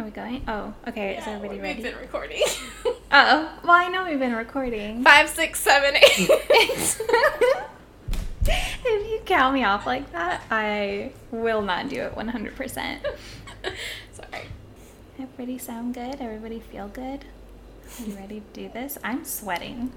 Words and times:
Are 0.00 0.04
we 0.04 0.10
going? 0.12 0.42
Oh, 0.48 0.72
okay. 0.88 1.18
Is 1.18 1.26
Yeah, 1.26 1.32
everybody 1.34 1.56
we've 1.60 1.62
ready? 1.62 1.82
been 1.82 1.96
recording. 1.98 2.42
Oh, 3.12 3.58
well, 3.64 3.72
I 3.72 3.88
know 3.88 4.04
we've 4.04 4.20
been 4.20 4.36
recording. 4.36 5.02
Five, 5.02 5.28
six, 5.28 5.58
seven, 5.58 5.96
eight. 5.96 6.30
if 8.46 9.10
you 9.10 9.20
count 9.26 9.52
me 9.52 9.64
off 9.64 9.84
like 9.84 10.12
that, 10.12 10.42
I 10.48 11.10
will 11.32 11.60
not 11.60 11.88
do 11.88 12.02
it 12.02 12.14
100%. 12.14 12.98
Sorry. 14.12 14.44
Everybody 15.18 15.58
sound 15.58 15.94
good? 15.94 16.20
Everybody 16.20 16.60
feel 16.60 16.86
good? 16.86 17.24
Are 17.98 18.04
you 18.06 18.14
ready 18.14 18.40
to 18.40 18.46
do 18.52 18.68
this? 18.72 18.96
I'm 19.02 19.24
sweating. 19.24 19.90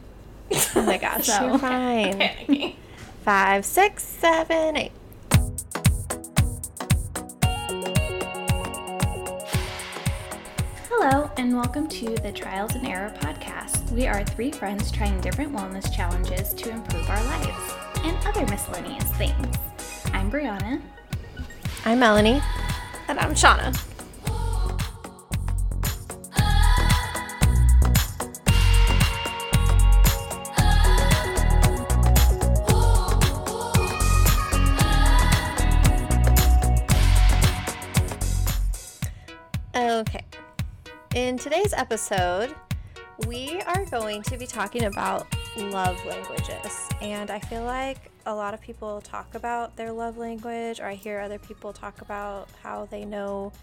Oh 0.75 0.81
my 0.81 0.97
gosh, 0.97 1.27
So- 1.27 1.45
you're 1.49 1.59
fine. 1.59 2.13
Panicking. 2.19 2.75
Five, 3.23 3.63
six, 3.63 4.03
seven, 4.03 4.75
eight. 4.75 4.91
And 11.43 11.57
welcome 11.57 11.89
to 11.89 12.15
the 12.23 12.31
Trials 12.31 12.73
and 12.73 12.87
Error 12.87 13.13
podcast. 13.19 13.91
We 13.91 14.07
are 14.07 14.23
three 14.23 14.49
friends 14.49 14.89
trying 14.89 15.19
different 15.19 15.51
wellness 15.51 15.93
challenges 15.93 16.53
to 16.53 16.69
improve 16.69 17.09
our 17.09 17.21
lives 17.21 17.73
and 17.97 18.17
other 18.25 18.45
miscellaneous 18.45 19.03
things. 19.17 19.57
I'm 20.13 20.31
Brianna. 20.31 20.81
I'm 21.83 21.99
Melanie. 21.99 22.41
And 23.09 23.19
I'm 23.19 23.33
Shauna. 23.33 23.92
Today's 41.53 41.73
episode, 41.73 42.55
we 43.27 43.61
are 43.67 43.85
going 43.85 44.23
to 44.23 44.37
be 44.39 44.47
talking 44.47 44.85
about 44.85 45.27
love 45.55 46.03
languages. 46.03 46.89
And 46.99 47.29
I 47.29 47.37
feel 47.37 47.63
like 47.63 48.09
a 48.25 48.33
lot 48.33 48.55
of 48.55 48.61
people 48.61 49.01
talk 49.01 49.35
about 49.35 49.75
their 49.75 49.91
love 49.91 50.17
language, 50.17 50.79
or 50.79 50.87
I 50.87 50.95
hear 50.95 51.19
other 51.19 51.37
people 51.37 51.71
talk 51.71 52.01
about 52.01 52.49
how 52.63 52.87
they 52.89 53.05
know 53.05 53.53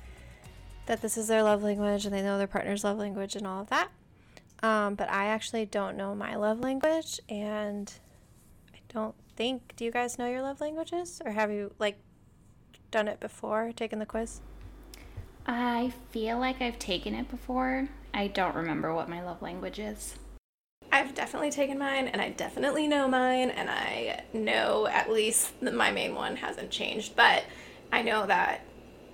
that 0.87 1.03
this 1.03 1.19
is 1.19 1.27
their 1.27 1.43
love 1.43 1.65
language 1.65 2.07
and 2.07 2.15
they 2.15 2.23
know 2.23 2.39
their 2.39 2.47
partner's 2.47 2.85
love 2.85 2.97
language 2.97 3.35
and 3.35 3.45
all 3.45 3.63
of 3.63 3.71
that. 3.71 3.89
Um, 4.63 4.95
but 4.95 5.11
I 5.11 5.25
actually 5.25 5.67
don't 5.67 5.97
know 5.97 6.15
my 6.15 6.37
love 6.37 6.61
language, 6.61 7.19
and 7.29 7.93
I 8.73 8.79
don't 8.89 9.17
think. 9.35 9.75
Do 9.75 9.85
you 9.85 9.91
guys 9.91 10.17
know 10.17 10.29
your 10.29 10.43
love 10.43 10.61
languages, 10.61 11.21
or 11.25 11.33
have 11.33 11.51
you 11.51 11.75
like 11.81 11.99
done 12.93 13.09
it 13.09 13.19
before, 13.19 13.73
taken 13.73 13.99
the 13.99 14.07
quiz? 14.07 14.43
I 15.47 15.93
feel 16.11 16.39
like 16.39 16.61
I've 16.61 16.79
taken 16.79 17.15
it 17.15 17.31
before. 17.31 17.89
I 18.13 18.27
don't 18.27 18.55
remember 18.55 18.95
what 18.95 19.09
my 19.09 19.23
love 19.23 19.43
language 19.43 19.79
is. 19.79 20.15
I've 20.93 21.15
definitely 21.15 21.51
taken 21.51 21.79
mine, 21.79 22.09
and 22.09 22.21
I 22.21 22.31
definitely 22.31 22.89
know 22.89 23.07
mine, 23.07 23.51
and 23.51 23.71
I 23.71 24.25
know 24.33 24.87
at 24.87 25.11
least 25.11 25.53
my 25.63 25.91
main 25.91 26.15
one 26.15 26.37
hasn't 26.37 26.71
changed. 26.71 27.15
But 27.15 27.45
I 27.93 28.03
know 28.03 28.27
that, 28.27 28.63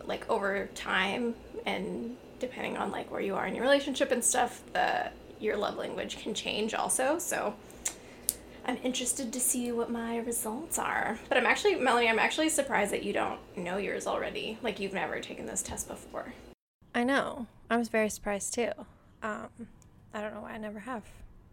like 0.04 0.28
over 0.30 0.69
time, 0.74 1.34
and 1.66 2.16
depending 2.38 2.77
on 2.77 2.91
like 2.91 3.10
where 3.10 3.20
you 3.20 3.34
are 3.34 3.47
in 3.47 3.54
your 3.54 3.64
relationship 3.64 4.10
and 4.10 4.24
stuff, 4.24 4.62
the 4.72 5.10
your 5.38 5.56
love 5.56 5.77
language 5.77 6.19
can 6.19 6.32
change 6.32 6.72
also. 6.74 7.19
So 7.19 7.54
I'm 8.67 8.78
interested 8.83 9.33
to 9.33 9.39
see 9.39 9.70
what 9.70 9.91
my 9.91 10.19
results 10.19 10.77
are. 10.77 11.19
But 11.28 11.39
I'm 11.39 11.47
actually, 11.47 11.77
Melanie, 11.77 12.09
I'm 12.09 12.19
actually 12.19 12.48
surprised 12.48 12.92
that 12.92 13.05
you 13.05 13.12
don't 13.12 13.39
know 13.56 13.77
yours 13.77 14.09
already. 14.09 14.59
Like 14.61 14.81
you've 14.81 14.92
never 14.92 15.20
taken 15.20 15.47
this 15.47 15.62
test 15.62 15.86
before. 15.86 16.34
I 16.92 17.05
know. 17.05 17.47
I 17.70 17.77
was 17.77 17.89
very 17.89 18.11
surprised 18.11 18.55
too. 18.55 18.72
Um, 19.22 19.48
I 20.12 20.20
don't 20.20 20.34
know 20.34 20.41
why 20.41 20.53
I 20.53 20.59
never 20.59 20.81
have. 20.81 21.05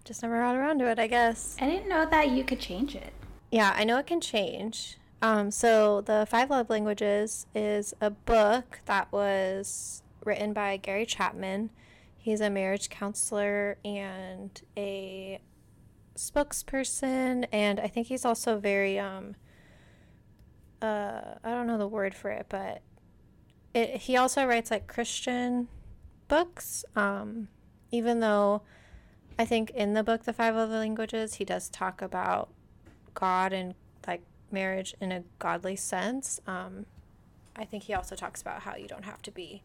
Just 0.04 0.24
never 0.24 0.40
got 0.40 0.56
around 0.56 0.80
to 0.80 0.88
it, 0.88 0.98
I 0.98 1.06
guess. 1.08 1.56
I 1.62 1.68
didn't 1.68 1.88
know 1.88 2.08
that 2.10 2.32
you 2.32 2.44
could 2.44 2.60
change 2.60 2.96
it. 2.96 3.14
Yeah, 3.52 3.74
I 3.76 3.84
know 3.84 4.00
it 4.00 4.08
can 4.08 4.20
change. 4.20 4.98
Um, 5.22 5.52
so 5.52 6.02
the 6.02 6.26
Five 6.30 6.50
Love 6.50 6.70
Languages 6.70 7.46
is 7.54 7.94
a 8.02 8.10
book 8.10 8.80
that 8.86 9.12
was 9.12 10.02
written 10.26 10.52
by 10.52 10.78
Gary 10.78 11.06
Chapman. 11.06 11.70
He's 12.18 12.42
a 12.42 12.50
marriage 12.50 12.90
counselor 12.90 13.78
and 13.86 14.50
a 14.76 15.40
spokesperson, 16.16 17.48
and 17.52 17.80
I 17.80 17.88
think 17.88 18.08
he's 18.08 18.26
also 18.26 18.58
very 18.58 19.00
um. 19.00 19.36
Uh, 20.82 21.36
I 21.44 21.52
don't 21.52 21.68
know 21.68 21.78
the 21.78 21.88
word 21.88 22.14
for 22.14 22.30
it, 22.30 22.48
but 22.50 22.82
it, 23.74 24.02
he 24.02 24.18
also 24.18 24.46
writes 24.46 24.70
like 24.70 24.86
Christian 24.88 25.70
books. 26.28 26.84
Um, 26.96 27.48
even 27.92 28.20
though 28.20 28.64
I 29.40 29.46
think 29.46 29.70
in 29.72 29.94
the 29.94 30.04
book, 30.04 30.24
The 30.24 30.34
Five 30.34 30.56
Love 30.56 30.72
Languages, 30.72 31.36
he 31.36 31.46
does 31.46 31.70
talk 31.70 32.02
about 32.02 32.50
God 33.14 33.54
and 33.54 33.76
like 34.06 34.24
marriage 34.52 34.94
in 35.00 35.12
a 35.12 35.24
godly 35.40 35.76
sense. 35.76 36.40
Um, 36.48 36.86
I 37.56 37.66
think 37.66 37.84
he 37.84 37.94
also 37.94 38.16
talks 38.16 38.42
about 38.42 38.64
how 38.64 38.76
you 38.76 38.88
don't 38.88 39.06
have 39.06 39.22
to 39.24 39.32
be 39.32 39.64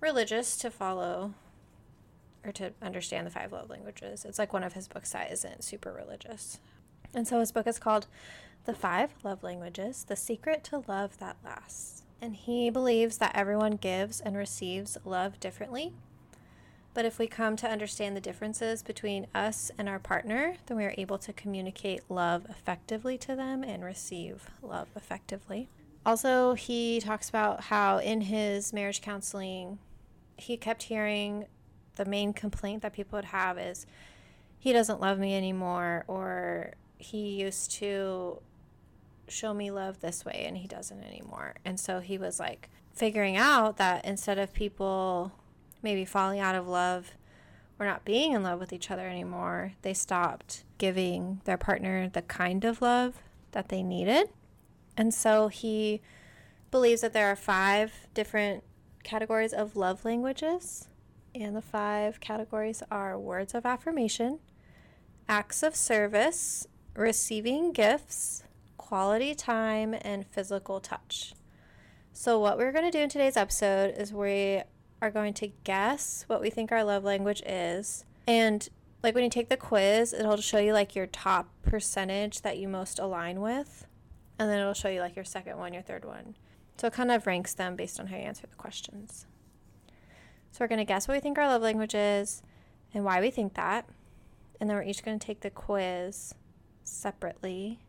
religious 0.00 0.56
to 0.58 0.70
follow 0.70 1.34
or 2.44 2.52
to 2.52 2.72
understand 2.82 3.26
the 3.26 3.30
five 3.30 3.52
love 3.52 3.70
languages. 3.70 4.24
It's 4.24 4.38
like 4.38 4.52
one 4.52 4.64
of 4.64 4.74
his 4.74 4.88
books 4.88 5.12
that 5.12 5.32
isn't 5.32 5.64
super 5.64 5.92
religious. 5.92 6.60
And 7.14 7.26
so 7.26 7.40
his 7.40 7.52
book 7.52 7.66
is 7.66 7.78
called 7.78 8.06
The 8.64 8.74
Five 8.74 9.10
Love 9.22 9.42
Languages 9.42 10.04
The 10.04 10.16
Secret 10.16 10.64
to 10.64 10.84
Love 10.88 11.18
That 11.18 11.36
Lasts. 11.44 12.02
And 12.20 12.34
he 12.34 12.70
believes 12.70 13.18
that 13.18 13.34
everyone 13.34 13.76
gives 13.76 14.20
and 14.20 14.36
receives 14.36 14.98
love 15.04 15.38
differently. 15.40 15.92
But 16.94 17.04
if 17.04 17.18
we 17.18 17.26
come 17.26 17.56
to 17.56 17.68
understand 17.68 18.16
the 18.16 18.20
differences 18.20 18.82
between 18.82 19.26
us 19.34 19.70
and 19.76 19.88
our 19.88 19.98
partner, 19.98 20.56
then 20.66 20.76
we 20.76 20.84
are 20.84 20.94
able 20.96 21.18
to 21.18 21.32
communicate 21.32 22.08
love 22.08 22.46
effectively 22.48 23.18
to 23.18 23.34
them 23.34 23.64
and 23.64 23.84
receive 23.84 24.48
love 24.62 24.88
effectively. 24.94 25.68
Also, 26.06 26.54
he 26.54 27.00
talks 27.00 27.28
about 27.28 27.62
how 27.64 27.98
in 27.98 28.22
his 28.22 28.72
marriage 28.72 29.00
counseling, 29.00 29.78
he 30.36 30.56
kept 30.56 30.84
hearing 30.84 31.46
the 31.96 32.04
main 32.04 32.32
complaint 32.32 32.82
that 32.82 32.92
people 32.92 33.16
would 33.16 33.26
have 33.26 33.58
is 33.58 33.86
he 34.58 34.72
doesn't 34.72 35.00
love 35.00 35.18
me 35.18 35.36
anymore, 35.36 36.04
or 36.08 36.72
he 36.98 37.40
used 37.40 37.70
to 37.72 38.40
show 39.28 39.54
me 39.54 39.70
love 39.70 40.00
this 40.00 40.24
way 40.24 40.44
and 40.46 40.58
he 40.58 40.66
doesn't 40.66 41.02
anymore. 41.02 41.54
And 41.64 41.78
so 41.78 42.00
he 42.00 42.18
was 42.18 42.38
like 42.40 42.68
figuring 42.92 43.36
out 43.36 43.76
that 43.78 44.04
instead 44.04 44.38
of 44.38 44.52
people 44.52 45.32
maybe 45.82 46.04
falling 46.04 46.40
out 46.40 46.54
of 46.54 46.66
love 46.66 47.12
or 47.78 47.86
not 47.86 48.04
being 48.04 48.32
in 48.32 48.42
love 48.42 48.60
with 48.60 48.72
each 48.72 48.90
other 48.90 49.08
anymore, 49.08 49.72
they 49.82 49.94
stopped 49.94 50.64
giving 50.78 51.40
their 51.44 51.58
partner 51.58 52.08
the 52.08 52.22
kind 52.22 52.64
of 52.64 52.80
love 52.80 53.14
that 53.52 53.68
they 53.68 53.82
needed. 53.82 54.28
And 54.96 55.12
so 55.12 55.48
he 55.48 56.00
believes 56.70 57.00
that 57.02 57.12
there 57.12 57.30
are 57.30 57.36
five 57.36 58.06
different 58.14 58.62
categories 59.02 59.52
of 59.52 59.76
love 59.76 60.04
languages. 60.04 60.88
And 61.34 61.56
the 61.56 61.62
five 61.62 62.20
categories 62.20 62.82
are 62.90 63.18
words 63.18 63.54
of 63.54 63.66
affirmation, 63.66 64.38
acts 65.28 65.64
of 65.64 65.74
service, 65.74 66.66
receiving 66.94 67.72
gifts, 67.72 68.44
quality 68.76 69.34
time, 69.34 69.96
and 70.02 70.24
physical 70.26 70.78
touch. 70.78 71.34
So, 72.12 72.38
what 72.38 72.56
we're 72.56 72.70
going 72.70 72.84
to 72.84 72.96
do 72.96 73.02
in 73.02 73.08
today's 73.08 73.36
episode 73.36 73.94
is 73.98 74.12
we 74.12 74.62
are 75.02 75.10
going 75.10 75.34
to 75.34 75.48
guess 75.64 76.24
what 76.28 76.40
we 76.40 76.50
think 76.50 76.70
our 76.70 76.84
love 76.84 77.02
language 77.02 77.42
is. 77.44 78.04
And 78.28 78.68
like 79.02 79.16
when 79.16 79.24
you 79.24 79.30
take 79.30 79.48
the 79.48 79.56
quiz, 79.56 80.12
it'll 80.12 80.36
show 80.36 80.58
you 80.58 80.72
like 80.72 80.94
your 80.94 81.08
top 81.08 81.48
percentage 81.62 82.42
that 82.42 82.58
you 82.58 82.68
most 82.68 83.00
align 83.00 83.40
with. 83.40 83.86
And 84.38 84.48
then 84.48 84.60
it'll 84.60 84.72
show 84.72 84.88
you 84.88 85.00
like 85.00 85.16
your 85.16 85.24
second 85.24 85.58
one, 85.58 85.74
your 85.74 85.82
third 85.82 86.04
one. 86.04 86.36
So 86.76 86.86
it 86.86 86.92
kind 86.92 87.10
of 87.10 87.26
ranks 87.26 87.54
them 87.54 87.74
based 87.74 87.98
on 87.98 88.06
how 88.06 88.16
you 88.16 88.22
answer 88.22 88.46
the 88.46 88.56
questions. 88.56 89.26
So 90.54 90.58
we're 90.60 90.68
going 90.68 90.78
to 90.78 90.84
guess 90.84 91.08
what 91.08 91.14
we 91.14 91.20
think 91.20 91.36
our 91.36 91.48
love 91.48 91.62
language 91.62 91.96
is 91.96 92.40
and 92.94 93.04
why 93.04 93.20
we 93.20 93.32
think 93.32 93.54
that. 93.54 93.88
And 94.60 94.70
then 94.70 94.76
we're 94.76 94.84
each 94.84 95.04
going 95.04 95.18
to 95.18 95.26
take 95.26 95.40
the 95.40 95.50
quiz 95.50 96.32
separately 96.84 97.80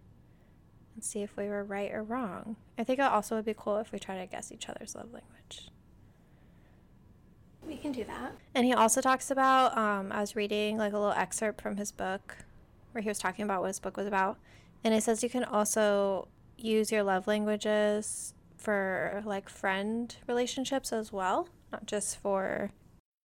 and 0.96 1.04
see 1.04 1.22
if 1.22 1.38
we 1.38 1.48
were 1.48 1.64
right 1.64 1.92
or 1.92 2.02
wrong. 2.02 2.56
I 2.76 2.84
think 2.84 2.98
it 2.98 3.06
also 3.06 3.36
would 3.36 3.46
be 3.46 3.54
cool 3.56 3.78
if 3.78 3.92
we 3.92 4.00
try 4.00 4.18
to 4.18 4.26
guess 4.26 4.52
each 4.52 4.68
other's 4.68 4.96
love 4.96 5.14
language. 5.14 5.70
We 7.68 7.78
can 7.78 7.92
do 7.92 8.04
that. 8.06 8.32
And 8.56 8.66
he 8.66 8.74
also 8.74 9.00
talks 9.00 9.30
about, 9.30 9.78
um, 9.78 10.12
I 10.12 10.20
was 10.20 10.36
reading 10.36 10.80
like 10.80 10.94
a 10.94 10.98
little 10.98 11.14
excerpt 11.14 11.62
from 11.62 11.78
his 11.78 11.92
book 11.92 12.36
where 12.94 13.04
he 13.04 13.10
was 13.10 13.20
talking 13.20 13.44
about 13.46 13.62
what 13.62 13.68
his 13.68 13.80
book 13.80 13.96
was 13.96 14.08
about. 14.08 14.40
And 14.84 14.92
it 14.92 15.04
says 15.04 15.22
you 15.22 15.30
can 15.30 15.44
also 15.44 16.30
use 16.58 16.92
your 16.92 17.04
love 17.04 17.28
languages 17.28 18.34
for 18.58 19.22
like 19.24 19.50
friend 19.50 20.16
relationships 20.28 20.92
as 20.92 21.14
well, 21.14 21.48
not 21.72 21.86
just 21.86 22.18
for 22.18 22.72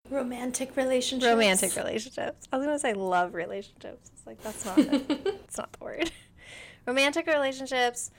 Romantic 0.09 0.75
relationships. 0.75 1.29
romantic 1.31 1.75
relationships. 1.75 2.47
I 2.51 2.57
was 2.57 2.65
gonna 2.65 2.79
say 2.79 2.93
love 2.93 3.33
relationships. 3.33 4.11
It's 4.13 4.25
like 4.27 4.41
that's 4.41 4.65
not 4.65 4.77
it. 4.77 5.05
it's 5.09 5.57
not 5.57 5.71
the 5.73 5.83
word. 5.83 6.11
romantic 6.85 7.27
relationships 7.27 8.11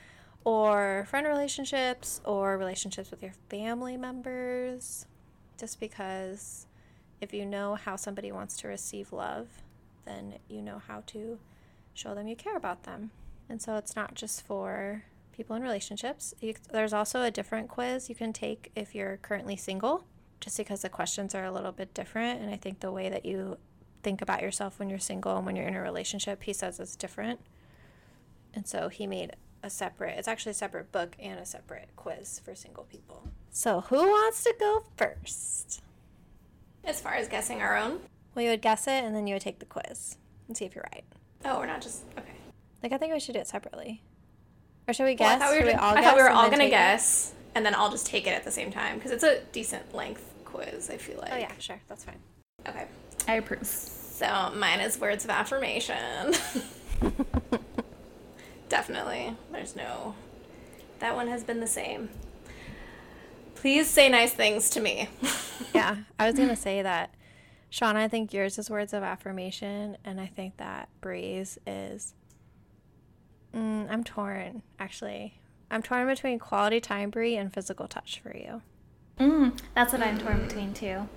or 0.44 1.06
friend 1.10 1.26
relationships 1.26 2.20
or 2.24 2.56
relationships 2.56 3.10
with 3.10 3.22
your 3.22 3.32
family 3.50 3.96
members. 3.96 5.06
just 5.58 5.78
because 5.78 6.66
if 7.20 7.32
you 7.32 7.44
know 7.46 7.74
how 7.76 7.94
somebody 7.96 8.32
wants 8.32 8.56
to 8.58 8.68
receive 8.68 9.12
love, 9.12 9.48
then 10.04 10.34
you 10.48 10.60
know 10.62 10.80
how 10.88 11.02
to 11.06 11.38
show 11.94 12.14
them 12.14 12.26
you 12.26 12.34
care 12.36 12.56
about 12.56 12.82
them. 12.84 13.10
And 13.48 13.60
so 13.62 13.76
it's 13.76 13.94
not 13.94 14.14
just 14.14 14.42
for 14.44 15.04
people 15.32 15.54
in 15.56 15.62
relationships. 15.62 16.34
You, 16.40 16.54
there's 16.72 16.92
also 16.92 17.22
a 17.22 17.30
different 17.30 17.68
quiz 17.68 18.08
you 18.08 18.14
can 18.14 18.32
take 18.32 18.72
if 18.74 18.94
you're 18.94 19.18
currently 19.18 19.56
single, 19.56 20.04
just 20.42 20.56
because 20.58 20.82
the 20.82 20.88
questions 20.88 21.34
are 21.34 21.44
a 21.44 21.52
little 21.52 21.72
bit 21.72 21.94
different. 21.94 22.40
And 22.42 22.50
I 22.50 22.56
think 22.56 22.80
the 22.80 22.90
way 22.92 23.08
that 23.08 23.24
you 23.24 23.56
think 24.02 24.20
about 24.20 24.42
yourself 24.42 24.78
when 24.78 24.90
you're 24.90 24.98
single 24.98 25.36
and 25.36 25.46
when 25.46 25.54
you're 25.56 25.66
in 25.68 25.76
a 25.76 25.80
relationship, 25.80 26.42
he 26.42 26.52
says 26.52 26.78
is 26.80 26.96
different. 26.96 27.40
And 28.52 28.66
so 28.66 28.88
he 28.88 29.06
made 29.06 29.32
a 29.62 29.70
separate, 29.70 30.18
it's 30.18 30.26
actually 30.28 30.50
a 30.50 30.54
separate 30.54 30.90
book 30.90 31.14
and 31.20 31.38
a 31.38 31.46
separate 31.46 31.90
quiz 31.94 32.40
for 32.44 32.54
single 32.56 32.84
people. 32.84 33.22
So 33.52 33.82
who 33.82 33.96
wants 33.98 34.42
to 34.44 34.52
go 34.58 34.84
first? 34.96 35.80
As 36.84 37.00
far 37.00 37.14
as 37.14 37.28
guessing 37.28 37.62
our 37.62 37.76
own? 37.76 38.00
Well, 38.34 38.44
you 38.44 38.50
would 38.50 38.62
guess 38.62 38.88
it 38.88 39.04
and 39.04 39.14
then 39.14 39.28
you 39.28 39.36
would 39.36 39.42
take 39.42 39.60
the 39.60 39.66
quiz 39.66 40.16
and 40.48 40.56
see 40.56 40.64
if 40.64 40.74
you're 40.74 40.84
right. 40.92 41.04
Oh, 41.44 41.60
we're 41.60 41.66
not 41.66 41.80
just 41.80 42.02
okay. 42.18 42.32
Like 42.82 42.92
I 42.92 42.98
think 42.98 43.14
we 43.14 43.20
should 43.20 43.34
do 43.34 43.40
it 43.40 43.46
separately. 43.46 44.02
Or 44.88 44.94
should 44.94 45.04
we 45.04 45.16
Well, 45.18 45.28
I 45.28 45.38
guess? 45.38 45.42
thought 45.42 45.50
we 45.52 45.58
were, 45.58 45.64
Should 45.66 45.72
just- 45.74 45.84
I 45.84 46.02
thought 46.02 46.16
we 46.16 46.22
were 46.22 46.30
all 46.30 46.50
take 46.50 46.60
it? 46.60 46.70
guess, 46.70 47.32
and 47.54 47.64
then 47.64 47.74
I'll 47.76 47.90
just 47.90 48.06
take 48.06 48.26
it 48.26 48.30
at 48.30 48.42
the 48.42 48.50
same 48.50 48.72
time 48.72 48.96
because 48.96 49.12
it's 49.12 49.22
a 49.22 49.40
decent 49.52 49.94
length 49.94 50.31
quiz. 50.52 50.90
I 50.90 50.96
feel 50.96 51.18
like. 51.18 51.32
Oh 51.32 51.36
yeah, 51.36 51.52
sure, 51.58 51.80
that's 51.88 52.04
fine. 52.04 52.18
Okay. 52.66 52.86
I 53.28 53.34
approve. 53.34 53.66
So 53.66 54.52
mine 54.54 54.80
is 54.80 55.00
words 55.00 55.24
of 55.24 55.30
affirmation. 55.30 56.34
Definitely. 58.68 59.36
There's 59.50 59.76
no. 59.76 60.14
That 61.00 61.14
one 61.16 61.28
has 61.28 61.44
been 61.44 61.60
the 61.60 61.66
same. 61.66 62.08
Please 63.56 63.88
say 63.88 64.08
nice 64.08 64.32
things 64.32 64.70
to 64.70 64.80
me. 64.80 65.08
yeah, 65.74 65.96
I 66.18 66.26
was 66.26 66.36
gonna 66.36 66.56
say 66.56 66.82
that, 66.82 67.14
Sean. 67.70 67.96
I 67.96 68.08
think 68.08 68.32
yours 68.32 68.58
is 68.58 68.70
words 68.70 68.92
of 68.92 69.02
affirmation, 69.02 69.96
and 70.04 70.20
I 70.20 70.26
think 70.26 70.56
that 70.58 70.88
Bree's 71.00 71.58
is. 71.66 72.14
Mm, 73.54 73.90
I'm 73.90 74.02
torn, 74.02 74.62
actually. 74.78 75.40
I'm 75.70 75.82
torn 75.82 76.06
between 76.06 76.38
quality 76.38 76.80
time, 76.80 77.10
Bree, 77.10 77.36
and 77.36 77.52
physical 77.52 77.86
touch 77.86 78.20
for 78.22 78.36
you. 78.36 78.62
Mm, 79.18 79.58
that's 79.74 79.92
what 79.92 80.02
I'm 80.02 80.18
torn 80.18 80.46
between 80.46 80.74
too. 80.74 81.08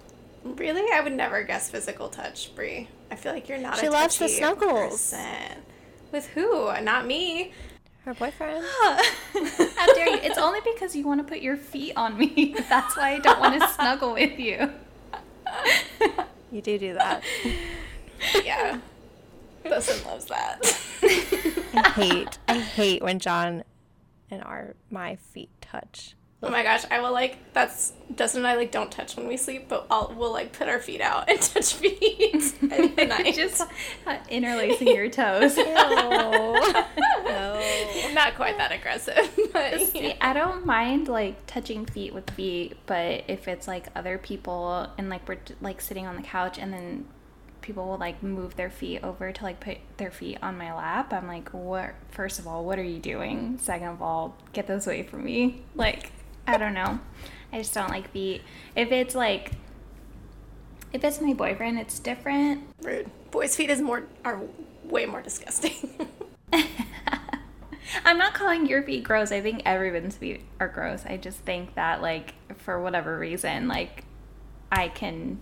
Really? 0.44 0.84
I 0.94 1.02
would 1.02 1.14
never 1.14 1.44
guess 1.44 1.70
physical 1.70 2.10
touch, 2.10 2.54
Brie. 2.56 2.88
I 3.10 3.16
feel 3.16 3.34
like 3.34 3.50
you're 3.50 3.58
not 3.58 3.78
She 3.80 3.88
a 3.88 3.92
loves 3.92 4.18
the 4.18 4.26
touchy 4.26 4.38
snuggles. 4.38 5.12
person. 5.12 5.64
With 6.12 6.28
who? 6.28 6.72
Not 6.82 7.08
me. 7.08 7.52
Her 8.04 8.14
boyfriend. 8.14 8.64
How 8.84 9.94
dare 9.94 10.10
you? 10.10 10.18
It's 10.22 10.38
only 10.38 10.60
because 10.74 10.96
you 10.96 11.06
want 11.08 11.20
to 11.20 11.24
put 11.24 11.42
your 11.42 11.58
feet 11.58 11.94
on 11.96 12.16
me. 12.18 12.56
That's 12.70 12.96
why 12.96 13.14
I 13.16 13.20
don't 13.20 13.40
want 13.40 13.60
to 13.60 13.68
snuggle 13.70 14.14
with 14.14 14.38
you. 14.40 14.70
You 16.52 16.62
do 16.62 16.78
do 16.78 16.94
that. 16.94 17.24
Yeah. 18.44 18.80
Dustin 19.64 20.04
loves 20.06 20.26
that. 20.26 20.60
I 21.04 21.90
hate. 21.96 22.40
I 22.48 22.60
hate 22.60 23.04
when 23.04 23.20
John 23.20 23.64
and 24.32 24.42
our 24.44 24.74
my 24.90 25.16
feet 25.18 25.50
touch. 25.62 26.16
Oh 26.46 26.52
my 26.52 26.62
gosh, 26.62 26.84
I 26.92 27.00
will 27.00 27.12
like 27.12 27.38
that's 27.54 27.94
Dustin 28.14 28.42
and 28.42 28.48
I 28.48 28.56
like 28.56 28.72
don't 28.72 28.92
touch 28.92 29.18
when 29.18 29.28
we 29.28 29.36
sleep, 29.36 29.68
but 29.68 29.88
I'll 29.90 30.14
we'll 30.16 30.32
like 30.32 30.54
put 30.54 30.68
our 30.68 30.80
feet 30.80 31.02
out 31.02 31.28
and 31.30 31.42
touch 31.54 31.74
feet 31.74 32.54
at 32.72 32.96
the 32.96 33.06
night. 33.10 33.34
Just 33.34 33.62
uh, 34.06 34.18
interlacing 34.30 34.88
your 34.90 35.10
toes. 35.10 35.58
no. 35.58 36.54
not 38.14 38.36
quite 38.36 38.58
that 38.58 38.72
aggressive, 38.72 39.30
but 39.54 39.82
See, 39.82 40.14
I 40.22 40.34
don't 40.34 40.66
mind 40.66 41.08
like 41.08 41.46
touching 41.48 41.86
feet 41.86 42.14
with 42.14 42.30
feet, 42.32 42.78
but 42.86 43.24
if 43.28 43.48
it's 43.48 43.68
like 43.68 43.88
other 43.96 44.18
people 44.18 44.88
and 44.98 45.10
like 45.10 45.28
we're 45.28 45.40
like 45.62 45.82
sitting 45.82 46.06
on 46.06 46.16
the 46.16 46.22
couch 46.22 46.58
and 46.60 46.72
then 46.72 47.06
people 47.62 47.88
will 47.88 47.98
like 47.98 48.22
move 48.22 48.56
their 48.56 48.70
feet 48.70 49.04
over 49.04 49.32
to 49.32 49.44
like 49.44 49.60
put 49.60 49.78
their 49.98 50.12
feet 50.12 50.38
on 50.42 50.58
my 50.58 50.74
lap, 50.74 51.12
I'm 51.12 51.28
like, 51.28 51.50
what? 51.50 51.96
First 52.12 52.38
of 52.40 52.48
all, 52.48 52.64
what 52.64 52.78
are 52.78 52.84
you 52.84 53.00
doing? 53.00 53.58
Second 53.60 53.88
of 53.88 54.02
all, 54.02 54.38
get 54.54 54.68
those 54.68 54.86
away 54.86 55.04
from 55.04 55.24
me. 55.24 55.64
Like, 55.74 56.12
I 56.48 56.58
don't 56.58 56.74
know. 56.74 57.00
I 57.52 57.60
just 57.60 57.74
don't 57.74 57.90
like 57.90 58.12
feet. 58.12 58.42
If 58.76 58.92
it's 58.92 59.16
like, 59.16 59.52
if 60.94 61.04
it's 61.04 61.22
my 61.22 61.34
boyfriend, 61.34 61.80
it's 61.80 62.00
different. 62.00 62.64
rude. 62.82 63.10
Boys' 63.32 63.56
feet 63.56 63.70
is 63.70 63.82
more 63.82 64.04
are 64.24 64.42
way 64.84 65.06
more 65.06 65.22
disgusting. 65.22 66.08
I'm 68.06 68.18
not 68.18 68.34
calling 68.34 68.66
your 68.66 68.84
feet 68.84 69.04
gross. 69.04 69.32
I 69.32 69.42
think 69.42 69.62
everyone's 69.66 70.16
feet 70.18 70.42
are 70.60 70.68
gross. 70.68 71.06
I 71.06 71.18
just 71.18 71.40
think 71.40 71.76
that 71.76 72.02
like 72.02 72.34
for 72.58 72.82
whatever 72.82 73.18
reason, 73.18 73.68
like 73.68 74.04
I 74.72 74.90
can 74.90 75.40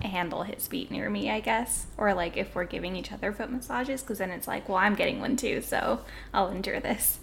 handle 0.00 0.42
his 0.42 0.66
feet 0.66 0.90
near 0.90 1.08
me, 1.08 1.30
I 1.30 1.40
guess. 1.40 1.86
Or 1.96 2.12
like 2.12 2.36
if 2.36 2.54
we're 2.54 2.64
giving 2.64 2.96
each 2.96 3.12
other 3.12 3.32
foot 3.32 3.50
massages 3.50 4.02
cuz 4.02 4.18
then 4.18 4.30
it's 4.30 4.48
like, 4.48 4.68
well, 4.68 4.78
I'm 4.78 4.94
getting 4.94 5.20
one 5.20 5.36
too, 5.36 5.60
so 5.62 6.00
I'll 6.34 6.48
endure 6.48 6.80
this. 6.80 7.20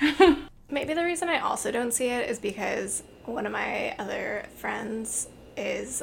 Maybe 0.70 0.94
the 0.94 1.04
reason 1.04 1.28
I 1.28 1.40
also 1.40 1.70
don't 1.70 1.92
see 1.92 2.08
it 2.08 2.28
is 2.28 2.38
because 2.38 3.02
one 3.24 3.46
of 3.46 3.52
my 3.52 3.94
other 3.98 4.46
friends 4.56 5.28
is 5.56 6.02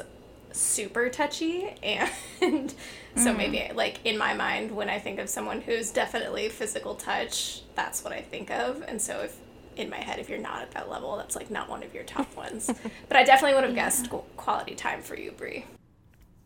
super 0.52 1.08
touchy 1.08 1.74
and 1.82 2.74
so 3.16 3.32
maybe 3.32 3.70
like 3.74 4.04
in 4.04 4.18
my 4.18 4.34
mind 4.34 4.70
when 4.70 4.88
I 4.88 4.98
think 4.98 5.18
of 5.18 5.28
someone 5.28 5.62
who's 5.62 5.90
definitely 5.90 6.48
physical 6.48 6.94
touch, 6.94 7.62
that's 7.74 8.04
what 8.04 8.12
I 8.12 8.20
think 8.20 8.50
of. 8.50 8.82
And 8.86 9.00
so 9.00 9.20
if 9.20 9.36
in 9.76 9.88
my 9.88 9.96
head 9.96 10.18
if 10.18 10.28
you're 10.28 10.38
not 10.38 10.60
at 10.60 10.70
that 10.72 10.90
level, 10.90 11.16
that's 11.16 11.34
like 11.36 11.50
not 11.50 11.68
one 11.68 11.82
of 11.82 11.94
your 11.94 12.04
top 12.04 12.34
ones. 12.36 12.70
but 13.08 13.16
I 13.16 13.24
definitely 13.24 13.54
would 13.54 13.64
have 13.64 13.74
guessed 13.74 14.10
quality 14.36 14.74
time 14.74 15.02
for 15.02 15.16
you, 15.16 15.32
Brie. 15.32 15.64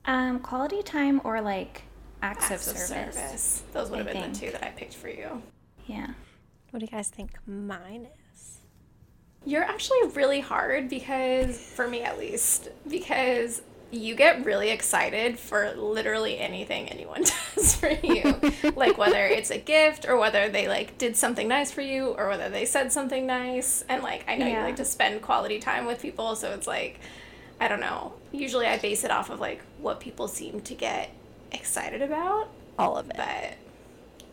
um 0.05 0.39
quality 0.39 0.83
time 0.83 1.21
or 1.25 1.41
like 1.41 1.83
acts, 2.23 2.51
Acts 2.51 2.69
of 2.69 2.77
service. 2.77 3.63
Those 3.73 3.91
would 3.91 3.99
have 3.99 4.09
I 4.09 4.13
been 4.13 4.33
the 4.33 4.39
two 4.39 4.51
that 4.53 4.65
I 4.65 4.71
picked 4.71 4.95
for 4.95 5.09
you. 5.09 5.43
Yeah. 5.87 6.09
What 6.71 6.81
do 6.81 6.87
you 6.87 6.91
guys 6.91 7.09
think 7.09 7.31
mine 7.47 8.09
is? 8.33 8.59
You're 9.45 9.63
actually 9.63 10.09
really 10.15 10.41
hard 10.41 10.89
because, 10.89 11.57
for 11.59 11.87
me 11.89 12.03
at 12.03 12.19
least, 12.19 12.69
because 12.89 13.63
you 13.93 14.17
get 14.17 14.45
really 14.45 14.71
excited 14.71 15.39
for 15.39 15.73
literally 15.77 16.39
anything 16.39 16.89
anyone 16.89 17.23
does 17.55 17.77
for 17.77 17.89
you. 17.91 18.35
like 18.77 18.99
whether 18.99 19.25
it's 19.25 19.51
a 19.51 19.59
gift 19.59 20.07
or 20.09 20.17
whether 20.19 20.49
they 20.49 20.67
like 20.67 20.99
did 20.99 21.17
something 21.17 21.47
nice 21.47 21.71
for 21.71 21.83
you 21.83 22.09
or 22.19 22.29
whether 22.29 22.49
they 22.49 22.65
said 22.65 22.91
something 22.93 23.27
nice. 23.27 23.85
And 23.89 24.03
like 24.03 24.25
I 24.29 24.37
know 24.37 24.47
you 24.47 24.57
like 24.59 24.77
to 24.77 24.85
spend 24.85 25.23
quality 25.23 25.61
time 25.61 25.87
with 25.87 26.03
people, 26.03 26.35
so 26.35 26.51
it's 26.53 26.67
like 26.67 26.99
I 27.61 27.69
don't 27.69 27.81
know. 27.81 28.15
Usually 28.33 28.67
I 28.67 28.77
base 28.79 29.05
it 29.05 29.11
off 29.13 29.31
of 29.31 29.39
like 29.41 29.63
what 29.79 30.01
people 30.01 30.27
seem 30.29 30.61
to 30.63 30.75
get 30.75 31.11
excited 31.53 32.03
about, 32.03 32.49
All 32.79 32.97
of 32.99 33.09
it. 33.09 33.17
but 33.17 33.55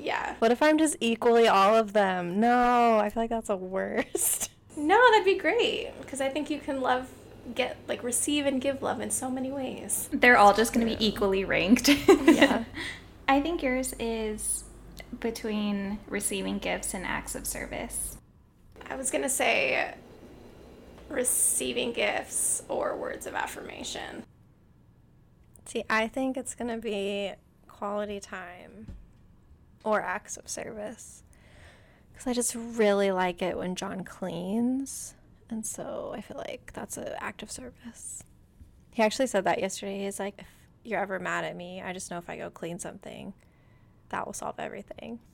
yeah. 0.04 0.36
What 0.40 0.52
if 0.52 0.62
I'm 0.62 0.78
just 0.78 0.98
equally 1.00 1.48
all 1.48 1.76
of 1.76 1.94
them? 1.94 2.40
No, 2.40 3.00
I 3.00 3.10
feel 3.10 3.24
like 3.24 3.30
that's 3.30 3.48
the 3.48 3.58
worst. 3.58 4.50
No, 4.76 5.00
that'd 5.12 5.24
be 5.24 5.38
great 5.38 5.92
because 6.02 6.20
I 6.20 6.30
think 6.30 6.50
you 6.50 6.58
can 6.58 6.82
love, 6.82 7.08
get 7.54 7.78
like 7.88 8.02
receive 8.02 8.48
and 8.48 8.60
give 8.60 8.82
love 8.82 9.02
in 9.02 9.12
so 9.12 9.30
many 9.30 9.52
ways. 9.52 10.10
They're 10.12 10.36
all 10.36 10.52
just 10.56 10.74
going 10.74 10.88
to 10.88 10.96
be 10.96 11.06
equally 11.06 11.46
ranked. 11.46 11.90
Yeah. 12.24 12.64
I 13.28 13.40
think 13.40 13.62
yours 13.62 13.94
is 14.00 14.64
between 15.20 16.00
receiving 16.08 16.58
gifts 16.58 16.96
and 16.96 17.06
acts 17.06 17.36
of 17.36 17.46
service. 17.46 18.18
I 18.90 18.96
was 18.96 19.12
gonna 19.12 19.30
say 19.30 19.94
receiving 21.08 21.94
gifts 21.94 22.64
or 22.68 22.96
words 22.98 23.28
of 23.28 23.36
affirmation. 23.36 24.24
See, 25.66 25.84
I 25.90 26.08
think 26.08 26.36
it's 26.36 26.56
going 26.56 26.70
to 26.70 26.78
be 26.78 27.32
quality 27.68 28.20
time 28.20 28.88
or 29.84 30.02
acts 30.02 30.38
of 30.38 30.48
service. 30.48 31.24
Because 32.12 32.28
I 32.28 32.34
just 32.34 32.56
really 32.56 33.12
like 33.12 33.42
it 33.42 33.58
when 33.58 33.76
John 33.76 34.04
cleans. 34.04 35.16
And 35.50 35.66
so 35.66 36.14
I 36.16 36.22
feel 36.22 36.38
like 36.38 36.72
that's 36.74 36.98
an 36.98 37.10
act 37.20 37.44
of 37.44 37.52
service. 37.52 38.24
He 38.92 39.02
actually 39.04 39.28
said 39.28 39.44
that 39.46 39.60
yesterday. 39.60 40.04
He's 40.06 40.20
like, 40.20 40.40
if 40.40 40.46
you're 40.84 41.00
ever 41.00 41.20
mad 41.20 41.44
at 41.44 41.56
me, 41.56 41.82
I 41.82 41.94
just 41.94 42.12
know 42.12 42.18
if 42.18 42.30
I 42.30 42.38
go 42.38 42.50
clean 42.50 42.80
something, 42.80 43.34
that 44.10 44.26
will 44.26 44.34
solve 44.34 44.56
everything. 44.60 45.20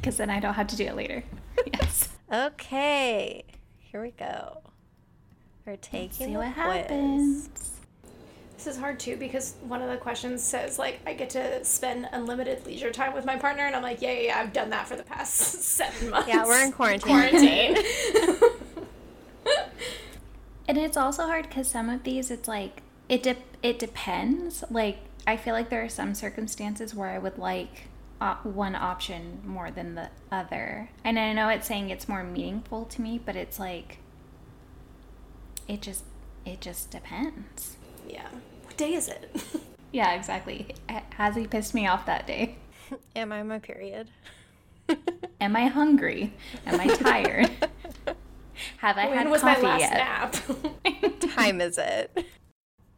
Because 0.00 0.16
then 0.16 0.30
I 0.30 0.40
don't 0.40 0.54
have 0.54 0.68
to 0.68 0.76
do 0.76 0.84
it 0.86 0.96
later. 0.96 1.22
yes. 1.74 2.08
Okay, 2.32 3.44
here 3.78 4.00
we 4.00 4.12
go. 4.12 4.62
We're 5.66 5.76
taking 5.76 6.10
See 6.28 6.32
the 6.32 6.38
what 6.38 6.54
quiz. 6.54 6.56
happens. 6.56 7.79
This 8.62 8.74
is 8.74 8.78
hard 8.78 9.00
too 9.00 9.16
because 9.16 9.54
one 9.62 9.80
of 9.80 9.88
the 9.88 9.96
questions 9.96 10.42
says 10.42 10.78
like 10.78 11.00
I 11.06 11.14
get 11.14 11.30
to 11.30 11.64
spend 11.64 12.06
unlimited 12.12 12.66
leisure 12.66 12.90
time 12.90 13.14
with 13.14 13.24
my 13.24 13.36
partner, 13.36 13.64
and 13.64 13.74
I'm 13.74 13.82
like, 13.82 14.02
yeah, 14.02 14.12
yeah, 14.12 14.20
yeah 14.20 14.38
I've 14.38 14.52
done 14.52 14.68
that 14.68 14.86
for 14.86 14.96
the 14.96 15.02
past 15.02 15.32
seven 15.62 16.10
months. 16.10 16.28
Yeah, 16.28 16.44
we're 16.44 16.62
in 16.62 16.70
quarantine. 16.70 17.08
Quarantine. 17.08 17.76
And 20.68 20.76
it's 20.76 20.96
also 20.96 21.26
hard 21.26 21.48
because 21.48 21.68
some 21.68 21.88
of 21.88 22.04
these, 22.04 22.30
it's 22.30 22.46
like 22.46 22.82
it 23.08 23.22
de- 23.22 23.38
it 23.62 23.78
depends. 23.78 24.62
Like 24.70 24.98
I 25.26 25.38
feel 25.38 25.54
like 25.54 25.70
there 25.70 25.82
are 25.82 25.88
some 25.88 26.14
circumstances 26.14 26.94
where 26.94 27.08
I 27.08 27.18
would 27.18 27.38
like 27.38 27.88
uh, 28.20 28.36
one 28.42 28.74
option 28.74 29.40
more 29.44 29.70
than 29.70 29.94
the 29.94 30.10
other, 30.30 30.90
and 31.02 31.18
I 31.18 31.32
know 31.32 31.48
it's 31.48 31.66
saying 31.66 31.88
it's 31.88 32.08
more 32.10 32.22
meaningful 32.22 32.84
to 32.84 33.00
me, 33.00 33.18
but 33.18 33.36
it's 33.36 33.58
like 33.58 33.98
it 35.66 35.80
just 35.80 36.04
it 36.44 36.60
just 36.60 36.90
depends. 36.90 37.78
Yeah. 38.06 38.28
What 38.80 38.86
day 38.88 38.94
is 38.94 39.08
it? 39.08 39.30
Yeah, 39.92 40.14
exactly. 40.14 40.68
Has 41.16 41.34
he 41.34 41.46
pissed 41.48 41.74
me 41.74 41.86
off 41.88 42.06
that 42.06 42.24
day? 42.26 42.54
Am 43.16 43.32
I 43.32 43.42
my 43.42 43.58
period? 43.58 44.08
Am 45.40 45.54
I 45.56 45.66
hungry? 45.66 46.32
Am 46.64 46.80
I 46.80 46.86
tired? 46.86 47.50
Have 48.78 48.96
I 48.96 49.08
when 49.08 49.18
had 49.18 49.28
was 49.28 49.42
my 49.42 49.56
coffee 49.56 49.66
last 49.66 49.80
yet? 49.80 49.92
nap? 49.94 51.20
Time 51.34 51.60
is 51.60 51.76
it? 51.76 52.24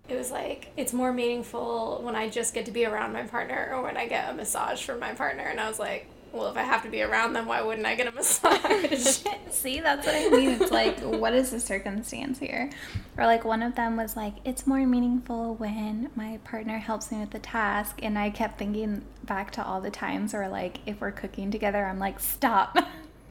it 0.09 0.15
was 0.15 0.31
like 0.31 0.71
it's 0.77 0.93
more 0.93 1.15
meaningful 1.15 2.01
when 2.03 2.15
I 2.15 2.29
just 2.29 2.53
get 2.53 2.67
to 2.67 2.73
be 2.73 2.85
around 2.85 3.15
my 3.15 3.23
partner 3.23 3.71
or 3.73 3.83
when 3.83 3.97
I 3.97 4.07
get 4.07 4.29
a 4.29 4.35
massage 4.35 4.85
from 4.85 5.01
my 5.01 5.15
partner. 5.15 5.45
And 5.45 5.59
I 5.59 5.67
was 5.67 5.79
like, 5.79 6.07
well, 6.33 6.51
if 6.51 6.57
I 6.57 6.63
have 6.63 6.83
to 6.83 6.89
be 6.89 7.03
around 7.03 7.35
them, 7.35 7.47
why 7.47 7.61
wouldn't 7.61 7.87
I 7.87 7.95
get 7.95 8.07
a 8.07 8.13
massage? 8.15 9.23
See, 9.51 9.81
that's 9.81 10.07
what 10.07 10.15
I 10.15 10.31
mean. 10.31 10.51
It's 10.51 10.71
like, 10.71 10.99
what 11.01 11.35
is 11.35 11.51
the 11.51 11.61
circumstance 11.61 12.39
here? 12.39 12.71
Or 13.19 13.27
like 13.27 13.45
one 13.45 13.63
of 13.63 13.75
them 13.75 13.97
was 13.97 14.17
like, 14.17 14.35
it's 14.45 14.67
more 14.67 14.87
meaningful 14.87 15.55
when 15.57 16.11
my 16.15 16.39
partner 16.45 16.79
helps 16.79 17.13
me 17.13 17.19
with 17.19 17.31
the 17.31 17.39
task. 17.39 17.99
And 18.03 18.19
I 18.19 18.31
kept 18.31 18.59
thinking 18.59 19.03
back 19.25 19.51
to 19.53 19.65
all 19.65 19.81
the 19.81 19.91
times 19.91 20.33
where 20.33 20.49
like 20.49 20.79
if 20.87 21.01
we're 21.01 21.13
cooking 21.13 21.51
together, 21.51 21.85
I'm 21.85 21.99
like, 21.99 22.19
stop. 22.19 22.79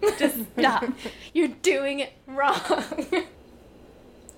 Just 0.18 0.38
stop. 0.58 0.86
You're 1.34 1.48
doing 1.48 2.00
it 2.00 2.14
wrong. 2.28 2.56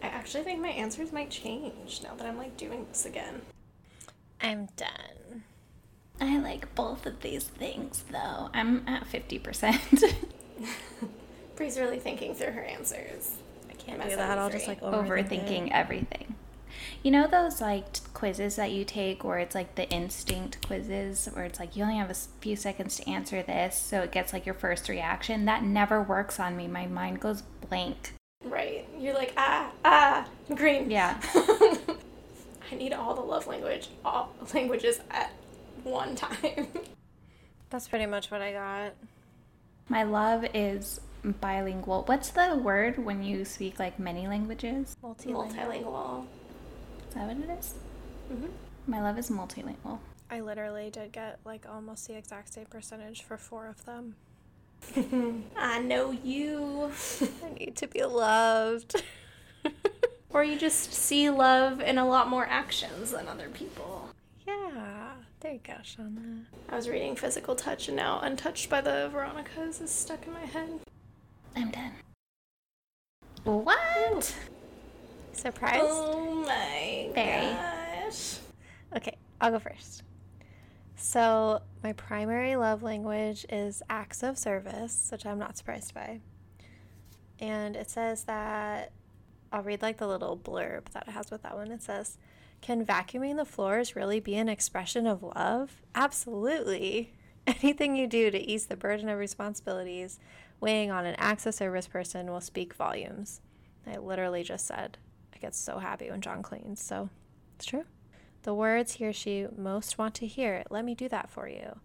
I 0.01 0.08
actually 0.08 0.43
think 0.43 0.62
my 0.62 0.70
answers 0.70 1.12
might 1.12 1.29
change 1.29 2.01
now 2.03 2.15
that 2.15 2.25
I'm 2.25 2.38
like 2.38 2.58
doing 2.58 2.86
this 2.89 3.05
again. 3.05 3.41
I'm 4.41 4.67
done. 4.75 5.43
I 6.24 6.38
like 6.38 6.74
both 6.74 7.06
of 7.06 7.22
these 7.22 7.44
things 7.44 8.06
though. 8.10 8.50
I'm 8.53 8.88
at 8.88 9.03
50%. 9.03 10.15
Bree's 11.58 11.77
really 11.77 12.00
thinking 12.00 12.34
through 12.34 12.51
her 12.51 12.63
answers. 12.63 13.36
I 13.70 13.74
can't 13.74 14.01
I'm 14.01 14.10
do 14.10 14.15
that. 14.15 14.38
I'll 14.38 14.50
just 14.50 14.68
like 14.68 14.80
overthink 14.82 15.08
Overthinking 15.08 15.72
everything. 15.72 16.36
You 17.03 17.12
know 17.12 17.27
those 17.27 17.60
like 17.60 17.92
t- 17.92 18.01
quizzes 18.13 18.56
that 18.56 18.72
you 18.72 18.86
take 18.86 19.25
where 19.25 19.38
it's 19.38 19.53
like 19.53 19.75
the 19.75 19.89
instinct 19.89 20.65
quizzes 20.65 21.27
where 21.34 21.44
it's 21.44 21.60
like 21.60 21.75
you 21.75 21.84
only 21.84 21.98
have 21.98 22.10
a 22.10 22.13
few 22.13 22.56
seconds 22.56 22.96
to 22.98 23.10
answer 23.10 23.44
this 23.44 23.75
so 23.77 24.01
it 24.01 24.13
gets 24.13 24.32
like 24.32 24.46
your 24.46 24.56
first 24.56 24.88
reaction? 24.88 25.44
That 25.44 25.63
never 25.63 26.01
works 26.01 26.39
on 26.39 26.56
me. 26.56 26.68
My 26.68 26.88
mind 26.88 27.20
goes 27.20 27.42
blank. 27.68 28.13
Right. 28.46 28.88
You're 28.98 29.13
like, 29.13 29.34
ah, 29.36 29.72
ah, 29.84 30.25
green. 30.56 30.89
Yeah. 30.89 31.20
I 32.72 32.75
need 32.75 32.94
all 32.94 33.13
the 33.13 33.22
love 33.22 33.46
language, 33.46 33.89
all 34.06 34.34
languages 34.53 35.01
at 35.12 35.34
one 35.84 36.16
time. 36.16 36.68
That's 37.70 37.88
pretty 37.88 38.06
much 38.06 38.30
what 38.32 38.42
I 38.42 38.54
got. 38.54 38.94
My 39.90 40.04
love 40.04 40.46
is 40.54 41.02
bilingual. 41.24 42.04
What's 42.06 42.30
the 42.30 42.56
word 42.56 43.04
when 43.04 43.24
you 43.24 43.46
speak 43.46 43.80
like 43.80 44.00
many 44.00 44.28
languages? 44.28 44.96
Multilingual. 45.04 45.54
Multilingual. 45.54 46.25
Is 47.10 47.16
that 47.16 47.28
what 47.28 47.38
it 47.38 47.60
is? 47.60 47.74
Mhm. 48.32 48.50
My 48.88 49.02
love 49.02 49.18
is 49.18 49.30
multilingual. 49.30 50.00
I 50.30 50.40
literally 50.42 50.90
did 50.90 51.12
get 51.12 51.40
like 51.46 51.66
almost 51.70 52.08
the 52.08 52.16
exact 52.18 52.54
same 52.54 52.66
percentage 52.66 53.22
for 53.22 53.38
four 53.38 53.68
of 53.68 53.84
them. 53.86 54.16
I 55.58 55.80
know 55.80 56.12
you. 56.12 56.92
I 57.44 57.50
need 57.58 57.75
to 57.78 57.88
be 57.88 58.04
loved. 58.04 59.02
or 60.30 60.44
you 60.44 60.58
just 60.58 60.94
see 60.94 61.30
love 61.30 61.80
in 61.80 61.98
a 61.98 62.08
lot 62.08 62.28
more 62.30 62.46
actions 62.46 63.12
than 63.12 63.28
other 63.28 63.50
people. 63.50 64.03
Yeah. 65.44 65.50
There 65.50 65.54
you 65.54 65.60
go, 65.64 65.74
Shauna. 65.84 66.46
I 66.70 66.76
was 66.76 66.90
reading 66.90 67.16
Physical 67.16 67.56
Touch 67.56 67.88
and 67.88 67.98
now 67.98 68.20
Untouched 68.22 68.70
by 68.70 68.82
the 68.82 69.10
Veronicas 69.12 69.82
is 69.82 69.92
stuck 69.92 70.26
in 70.26 70.34
my 70.34 70.46
head. 70.46 70.80
I'm 71.56 71.72
done. 71.72 71.92
What? 73.44 74.36
Surprise? 75.34 75.82
Oh 75.84 76.44
my 76.46 77.10
Very. 77.14 77.54
gosh. 77.54 78.38
Okay, 78.96 79.16
I'll 79.42 79.52
go 79.52 79.60
first. 79.60 80.04
So, 80.96 81.62
my 81.84 81.92
primary 81.94 82.56
love 82.56 82.82
language 82.82 83.46
is 83.50 83.84
acts 83.90 84.24
of 84.24 84.38
service, 84.38 85.10
which 85.12 85.26
I'm 85.26 85.40
not 85.40 85.58
surprised 85.58 85.94
by. 85.94 86.22
And 87.40 87.76
it 87.76 87.90
says 87.90 88.24
that 88.24 88.94
I'll 89.52 89.64
read 89.64 89.82
like 89.82 89.98
the 89.98 90.08
little 90.08 90.38
blurb 90.38 90.86
that 90.94 91.08
it 91.08 91.12
has 91.12 91.30
with 91.30 91.42
that 91.44 91.56
one. 91.56 91.72
It 91.72 91.84
says, 91.84 92.18
Can 92.63 92.86
vacuuming 92.86 93.36
the 93.36 93.43
floors 93.43 93.93
really 93.93 94.22
be 94.22 94.36
an 94.36 94.48
expression 94.48 95.05
of 95.05 95.22
love? 95.22 95.82
Absolutely. 95.93 97.13
Anything 97.46 97.98
you 97.98 98.08
do 98.08 98.32
to 98.32 98.39
ease 98.39 98.67
the 98.67 98.77
burden 98.77 99.10
of 99.10 99.20
responsibilities 99.20 100.17
weighing 100.62 100.89
on 100.89 101.05
an 101.05 101.15
access 101.17 101.58
service 101.58 101.88
person 101.88 102.32
will 102.32 102.39
speak 102.39 102.74
volumes. 102.74 103.41
I 103.86 103.98
literally 103.98 104.43
just 104.43 104.65
said, 104.65 104.98
I 105.36 105.39
get 105.39 105.53
so 105.53 105.79
happy 105.79 106.10
when 106.10 106.22
John 106.22 106.41
cleans, 106.41 106.82
so 106.82 107.10
it's 107.58 107.65
true. 107.65 107.84
The 108.43 108.53
words 108.53 108.93
he 108.93 109.08
or 109.08 109.12
she 109.12 109.46
most 109.58 109.98
want 109.98 110.15
to 110.15 110.25
hear, 110.25 110.63
let 110.70 110.86
me 110.86 110.96
do 110.96 111.10
that 111.10 111.29
for 111.29 111.50
you. 111.50 111.82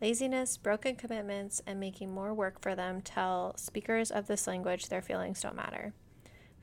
Laziness, 0.00 0.56
broken 0.56 0.94
commitments, 0.94 1.62
and 1.66 1.80
making 1.80 2.14
more 2.14 2.32
work 2.32 2.60
for 2.60 2.76
them 2.76 3.00
tell 3.00 3.56
speakers 3.56 4.12
of 4.12 4.28
this 4.28 4.46
language 4.46 4.88
their 4.88 5.02
feelings 5.02 5.40
don't 5.40 5.56
matter. 5.56 5.94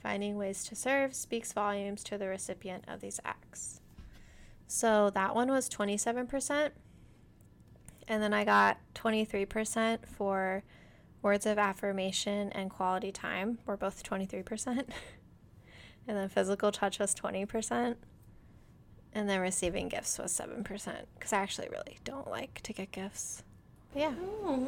Finding 0.01 0.37
ways 0.37 0.63
to 0.65 0.75
serve 0.75 1.13
speaks 1.13 1.51
volumes 1.51 2.03
to 2.05 2.17
the 2.17 2.27
recipient 2.27 2.85
of 2.87 3.01
these 3.01 3.19
acts. 3.25 3.81
So 4.67 5.09
that 5.11 5.35
one 5.35 5.49
was 5.49 5.67
27%. 5.67 6.69
And 8.07 8.23
then 8.23 8.33
I 8.33 8.45
got 8.45 8.77
23% 8.95 9.99
for 10.05 10.63
words 11.21 11.45
of 11.45 11.57
affirmation 11.57 12.51
and 12.53 12.69
quality 12.69 13.11
time, 13.11 13.59
were 13.65 13.75
both 13.75 14.03
23%. 14.03 14.67
and 16.07 16.17
then 16.17 16.29
physical 16.29 16.71
touch 16.71 16.97
was 16.97 17.13
20%. 17.13 17.95
And 19.13 19.29
then 19.29 19.39
receiving 19.41 19.89
gifts 19.89 20.17
was 20.17 20.31
7%. 20.31 20.63
Because 21.15 21.33
I 21.33 21.37
actually 21.37 21.67
really 21.69 21.97
don't 22.03 22.29
like 22.29 22.61
to 22.61 22.73
get 22.73 22.91
gifts. 22.91 23.43
But 23.91 23.99
yeah. 23.99 24.11
Hmm. 24.11 24.65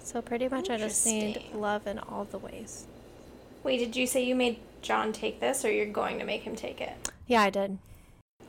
So 0.00 0.20
pretty 0.20 0.48
much 0.48 0.68
I 0.68 0.76
just 0.76 1.06
need 1.06 1.42
love 1.54 1.86
in 1.86 1.98
all 1.98 2.24
the 2.24 2.38
ways. 2.38 2.86
Wait, 3.62 3.78
did 3.78 3.96
you 3.96 4.06
say 4.06 4.22
you 4.22 4.34
made 4.34 4.58
John 4.84 5.14
take 5.14 5.40
this 5.40 5.64
or 5.64 5.72
you're 5.72 5.86
going 5.86 6.18
to 6.18 6.26
make 6.26 6.42
him 6.42 6.54
take 6.54 6.80
it? 6.80 6.92
Yeah, 7.26 7.40
I 7.40 7.48
did. 7.48 7.78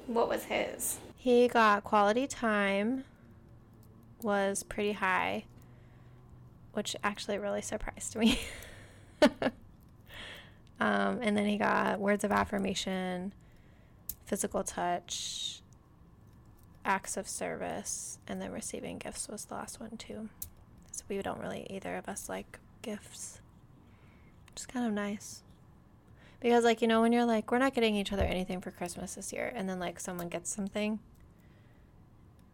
What 0.06 0.27
was 0.27 0.44
his? 0.44 1.00
He 1.15 1.48
got 1.48 1.86
quality 1.86 2.27
time 2.27 3.06
was 4.22 4.62
pretty 4.63 4.92
high, 4.92 5.46
which 6.74 6.94
actually 7.06 7.38
really 7.38 7.62
surprised 7.62 8.18
me. 8.18 8.42
um, 9.22 9.32
and 10.80 11.38
then 11.38 11.46
he 11.46 11.58
got 11.58 12.01
words 12.01 12.25
of 12.25 12.34
affirmation, 12.34 13.32
physical 14.25 14.62
touch, 14.62 15.62
acts 16.84 17.15
of 17.15 17.30
service, 17.30 18.20
and 18.27 18.42
then 18.42 18.51
receiving 18.51 18.98
gifts 18.98 19.30
was 19.30 19.46
the 19.46 19.54
last 19.54 19.80
one 19.80 19.96
too. 19.96 20.27
So 20.92 21.06
we 21.08 21.22
don't 21.22 21.39
really 21.39 21.65
either 21.70 21.96
of 21.96 22.10
us 22.10 22.27
like 22.27 22.60
gifts. 22.82 23.39
Just 24.54 24.68
kind 24.68 24.86
of 24.86 24.92
nice. 24.92 25.42
Because 26.45 26.63
like 26.63 26.83
you 26.83 26.87
know 26.87 27.01
when 27.01 27.11
you're 27.11 27.25
like 27.25 27.51
we're 27.51 27.57
not 27.57 27.73
getting 27.73 27.95
each 27.95 28.13
other 28.13 28.21
anything 28.21 28.61
for 28.61 28.69
Christmas 28.69 29.15
this 29.15 29.33
year 29.33 29.51
and 29.55 29.67
then 29.67 29.79
like 29.79 29.99
someone 29.99 30.29
gets 30.29 30.53
something 30.53 30.99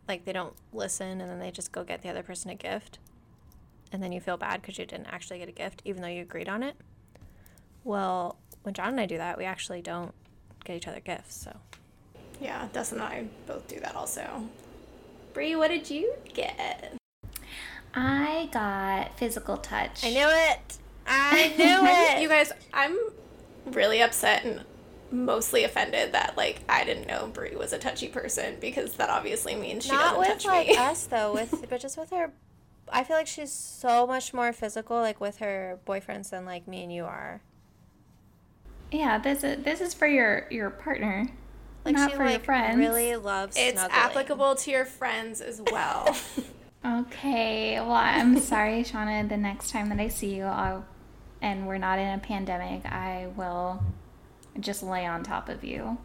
like 0.08 0.24
they 0.24 0.32
don't 0.32 0.54
listen 0.72 1.20
and 1.20 1.30
then 1.30 1.40
they 1.40 1.52
just 1.52 1.74
go 1.74 1.84
get 1.84 2.02
the 2.02 2.08
other 2.08 2.24
person 2.24 2.50
a 2.52 2.56
gift 2.56 3.00
and 3.92 4.02
then 4.02 4.14
you 4.14 4.22
feel 4.22 4.38
bad 4.38 4.62
because 4.62 4.80
you 4.80 4.86
didn't 4.86 5.08
actually 5.08 5.40
get 5.40 5.50
a 5.50 5.52
gift 5.52 5.82
even 5.84 6.02
though 6.02 6.08
you 6.08 6.22
agreed 6.22 6.48
on 6.48 6.64
it. 6.64 6.78
Well, 7.84 8.38
when 8.64 8.74
John 8.74 8.92
and 8.92 9.00
I 9.02 9.06
do 9.08 9.18
that, 9.18 9.38
we 9.38 9.44
actually 9.44 9.82
don't 9.82 10.14
get 10.64 10.78
each 10.78 10.88
other 10.88 11.02
gifts. 11.02 11.36
So 11.36 11.58
Yeah, 12.40 12.70
Dustin 12.72 13.00
and 13.00 13.08
I 13.08 13.26
both 13.46 13.68
do 13.68 13.82
that 13.82 13.94
also. 13.94 14.46
Bree, 15.34 15.58
what 15.58 15.68
did 15.68 15.90
you 15.90 16.14
get? 16.34 16.94
I 17.94 18.48
got 18.54 19.18
physical 19.18 19.58
touch. 19.58 20.06
I 20.06 20.12
knew 20.12 20.28
it. 20.30 20.78
I 21.06 21.48
knew 21.58 21.86
it. 21.86 22.22
You 22.22 22.30
guys, 22.30 22.54
I'm 22.74 22.98
really 23.66 24.02
upset 24.02 24.44
and 24.46 24.64
mostly 25.12 25.64
offended 25.66 26.14
that 26.14 26.38
like 26.38 26.62
I 26.70 26.84
didn't 26.86 27.08
know 27.08 27.28
Brie 27.34 27.56
was 27.56 27.74
a 27.74 27.78
touchy 27.78 28.08
person 28.08 28.56
because 28.62 28.94
that 28.94 29.10
obviously 29.10 29.56
means 29.56 29.84
she 29.86 29.92
Not 29.92 30.16
doesn't 30.16 30.20
with 30.20 30.28
touch 30.28 30.46
like 30.46 30.68
me. 30.70 30.78
us 30.80 31.06
though, 31.06 31.34
with 31.34 31.66
but 31.70 31.82
just 31.82 31.98
with 31.98 32.10
her. 32.12 32.32
I 32.94 33.04
feel 33.04 33.16
like 33.18 33.28
she's 33.28 33.52
so 33.54 34.06
much 34.06 34.34
more 34.34 34.52
physical, 34.52 34.98
like 34.98 35.22
with 35.22 35.38
her 35.38 35.80
boyfriends, 35.88 36.30
than 36.30 36.46
like 36.46 36.68
me 36.68 36.84
and 36.84 36.92
you 36.94 37.06
are. 37.06 37.42
Yeah, 38.92 39.18
this 39.18 39.44
is 39.44 39.64
this 39.64 39.80
is 39.82 39.94
for 39.94 40.08
your 40.08 40.48
your 40.50 40.70
partner, 40.70 41.28
Like 41.86 41.96
not 41.96 42.12
she 42.12 42.18
for 42.18 42.26
like 42.26 42.32
your 42.34 42.40
friends. 42.42 42.78
really 42.78 43.16
loves. 43.16 43.56
it's 43.58 43.80
snuggling. 43.80 44.00
applicable 44.02 44.56
to 44.56 44.72
your 44.72 44.86
friends 44.86 45.42
as 45.42 45.62
well. 45.72 46.16
Okay, 46.84 47.76
well, 47.76 47.92
I'm 47.92 48.40
sorry, 48.40 48.84
Shauna. 48.84 49.30
The 49.30 49.38
next 49.38 49.70
time 49.70 49.90
that 49.90 50.00
I 50.00 50.08
see 50.08 50.34
you, 50.36 50.46
I'll, 50.46 50.84
and 51.42 51.68
we're 51.68 51.78
not 51.78 52.00
in 52.00 52.08
a 52.14 52.18
pandemic, 52.20 52.86
I 52.86 53.28
will 53.36 53.84
just 54.60 54.84
lay 54.84 55.06
on 55.06 55.24
top 55.24 55.50
of 55.50 55.64
you. 55.64 55.98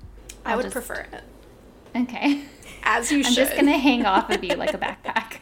I 0.44 0.50
I'll 0.50 0.56
would 0.58 0.62
just- 0.64 0.72
prefer 0.74 1.06
it. 1.12 1.22
Okay. 1.94 2.42
As 2.82 3.10
you 3.10 3.22
should. 3.22 3.28
I'm 3.30 3.34
just 3.34 3.56
gonna 3.56 3.78
hang 3.78 4.04
off 4.04 4.28
of 4.30 4.44
you 4.44 4.54
like 4.54 4.74
a 4.74 4.78
backpack, 5.04 5.38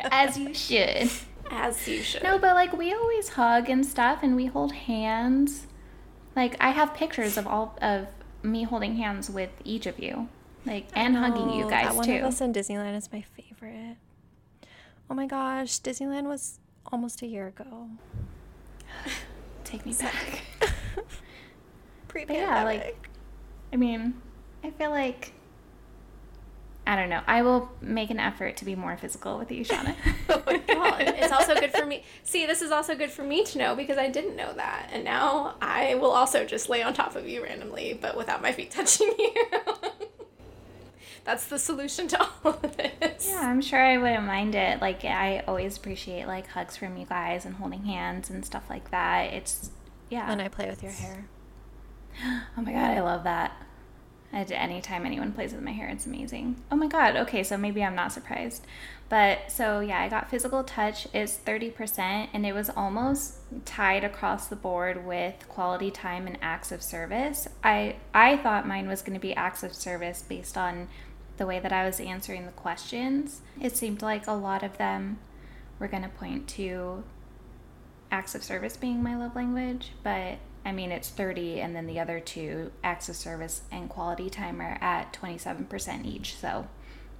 as 0.00 0.36
you 0.36 0.52
should. 0.54 1.08
As 1.50 1.86
you 1.86 2.02
should. 2.02 2.22
No, 2.22 2.38
but 2.38 2.54
like 2.54 2.76
we 2.76 2.92
always 2.92 3.28
hug 3.30 3.68
and 3.70 3.84
stuff, 3.86 4.20
and 4.22 4.34
we 4.34 4.46
hold 4.46 4.72
hands, 4.72 5.66
Like 6.34 6.56
I 6.60 6.70
have 6.70 6.94
pictures 6.94 7.36
of 7.36 7.46
all 7.46 7.78
of 7.80 8.08
me 8.42 8.64
holding 8.64 8.96
hands 8.96 9.30
with 9.30 9.50
each 9.64 9.86
of 9.86 10.00
you, 10.00 10.28
like 10.66 10.88
and 10.94 11.14
hugging 11.16 11.50
you 11.50 11.66
Oh, 11.66 11.70
guys 11.70 11.86
that 11.86 11.94
one 11.94 12.06
too. 12.06 12.16
of 12.16 12.24
us 12.24 12.40
in 12.40 12.52
Disneyland 12.52 12.96
is 12.96 13.12
my 13.12 13.22
favorite. 13.36 13.96
Oh 15.08 15.14
my 15.14 15.26
gosh, 15.26 15.78
Disneyland 15.80 16.24
was 16.24 16.58
almost 16.90 17.22
a 17.22 17.26
year 17.26 17.46
ago. 17.48 17.88
Take 19.64 19.86
me 19.86 19.92
back. 19.94 20.42
Pre 22.08 22.24
But 22.24 22.36
yeah, 22.36 22.64
like 22.64 23.08
I 23.72 23.76
mean, 23.76 24.14
I 24.62 24.70
feel 24.70 24.90
like 24.90 25.32
I 26.86 26.96
don't 26.96 27.08
know. 27.08 27.22
I 27.26 27.42
will 27.42 27.70
make 27.80 28.10
an 28.10 28.18
effort 28.18 28.56
to 28.58 28.64
be 28.64 28.74
more 28.74 28.96
physical 28.96 29.38
with 29.38 29.52
you, 29.52 29.64
Shauna. 29.64 29.94
well, 30.28 30.96
it's 30.98 31.32
also 31.32 31.54
good 31.54 31.72
for 31.72 31.86
me. 31.86 32.02
See, 32.24 32.44
this 32.44 32.60
is 32.60 32.72
also 32.72 32.96
good 32.96 33.10
for 33.10 33.22
me 33.22 33.44
to 33.44 33.58
know 33.58 33.76
because 33.76 33.98
I 33.98 34.08
didn't 34.08 34.34
know 34.34 34.52
that. 34.54 34.90
And 34.92 35.04
now 35.04 35.54
I 35.62 35.94
will 35.94 36.10
also 36.10 36.44
just 36.44 36.68
lay 36.68 36.82
on 36.82 36.92
top 36.92 37.14
of 37.14 37.28
you 37.28 37.44
randomly, 37.44 37.96
but 38.00 38.16
without 38.16 38.42
my 38.42 38.50
feet 38.50 38.70
touching 38.72 39.14
you. 39.16 39.34
That's 41.24 41.46
the 41.46 41.58
solution 41.58 42.08
to 42.08 42.20
all 42.44 42.58
of 42.62 42.76
this. 42.76 43.28
Yeah, 43.28 43.48
I'm 43.48 43.60
sure 43.60 43.80
I 43.80 43.98
wouldn't 43.98 44.26
mind 44.26 44.54
it. 44.54 44.80
Like 44.80 45.04
I 45.04 45.44
always 45.46 45.76
appreciate 45.76 46.26
like 46.26 46.48
hugs 46.48 46.76
from 46.76 46.96
you 46.96 47.06
guys 47.06 47.44
and 47.44 47.54
holding 47.56 47.84
hands 47.84 48.30
and 48.30 48.44
stuff 48.44 48.64
like 48.68 48.90
that. 48.90 49.32
It's 49.32 49.70
yeah. 50.10 50.30
and 50.30 50.42
I 50.42 50.48
play 50.48 50.68
with 50.68 50.82
your 50.82 50.92
hair. 50.92 51.26
Oh 52.58 52.60
my 52.60 52.72
god, 52.72 52.90
I 52.90 53.00
love 53.00 53.24
that. 53.24 53.56
At 54.34 54.50
anytime 54.50 55.06
anyone 55.06 55.32
plays 55.32 55.52
with 55.52 55.62
my 55.62 55.72
hair, 55.72 55.88
it's 55.88 56.06
amazing. 56.06 56.56
Oh 56.70 56.76
my 56.76 56.86
god, 56.86 57.16
okay, 57.16 57.42
so 57.42 57.56
maybe 57.56 57.82
I'm 57.82 57.94
not 57.94 58.12
surprised. 58.12 58.66
But 59.08 59.50
so 59.52 59.80
yeah, 59.80 60.00
I 60.00 60.08
got 60.08 60.30
physical 60.30 60.64
touch 60.64 61.06
is 61.14 61.38
30% 61.44 62.28
and 62.32 62.46
it 62.46 62.54
was 62.54 62.70
almost 62.70 63.36
tied 63.66 64.04
across 64.04 64.46
the 64.46 64.56
board 64.56 65.06
with 65.06 65.46
quality 65.48 65.90
time 65.90 66.26
and 66.26 66.38
acts 66.40 66.72
of 66.72 66.82
service. 66.82 67.46
I 67.62 67.96
I 68.14 68.38
thought 68.38 68.66
mine 68.66 68.88
was 68.88 69.02
going 69.02 69.12
to 69.12 69.20
be 69.20 69.34
acts 69.34 69.62
of 69.62 69.74
service 69.74 70.22
based 70.22 70.56
on 70.56 70.88
the 71.42 71.46
way 71.46 71.58
that 71.58 71.72
I 71.72 71.84
was 71.84 71.98
answering 71.98 72.46
the 72.46 72.52
questions. 72.52 73.40
It 73.60 73.76
seemed 73.76 74.00
like 74.00 74.28
a 74.28 74.32
lot 74.32 74.62
of 74.62 74.78
them 74.78 75.18
were 75.80 75.88
going 75.88 76.04
to 76.04 76.08
point 76.08 76.46
to 76.50 77.02
acts 78.12 78.36
of 78.36 78.44
service 78.44 78.76
being 78.76 79.02
my 79.02 79.16
love 79.16 79.34
language, 79.34 79.90
but 80.04 80.38
I 80.64 80.70
mean, 80.70 80.92
it's 80.92 81.08
30, 81.08 81.60
and 81.60 81.74
then 81.74 81.88
the 81.88 81.98
other 81.98 82.20
two, 82.20 82.70
acts 82.84 83.08
of 83.08 83.16
service 83.16 83.62
and 83.72 83.88
quality 83.88 84.30
time, 84.30 84.60
are 84.60 84.78
at 84.80 85.12
27% 85.12 86.06
each. 86.06 86.36
So 86.36 86.68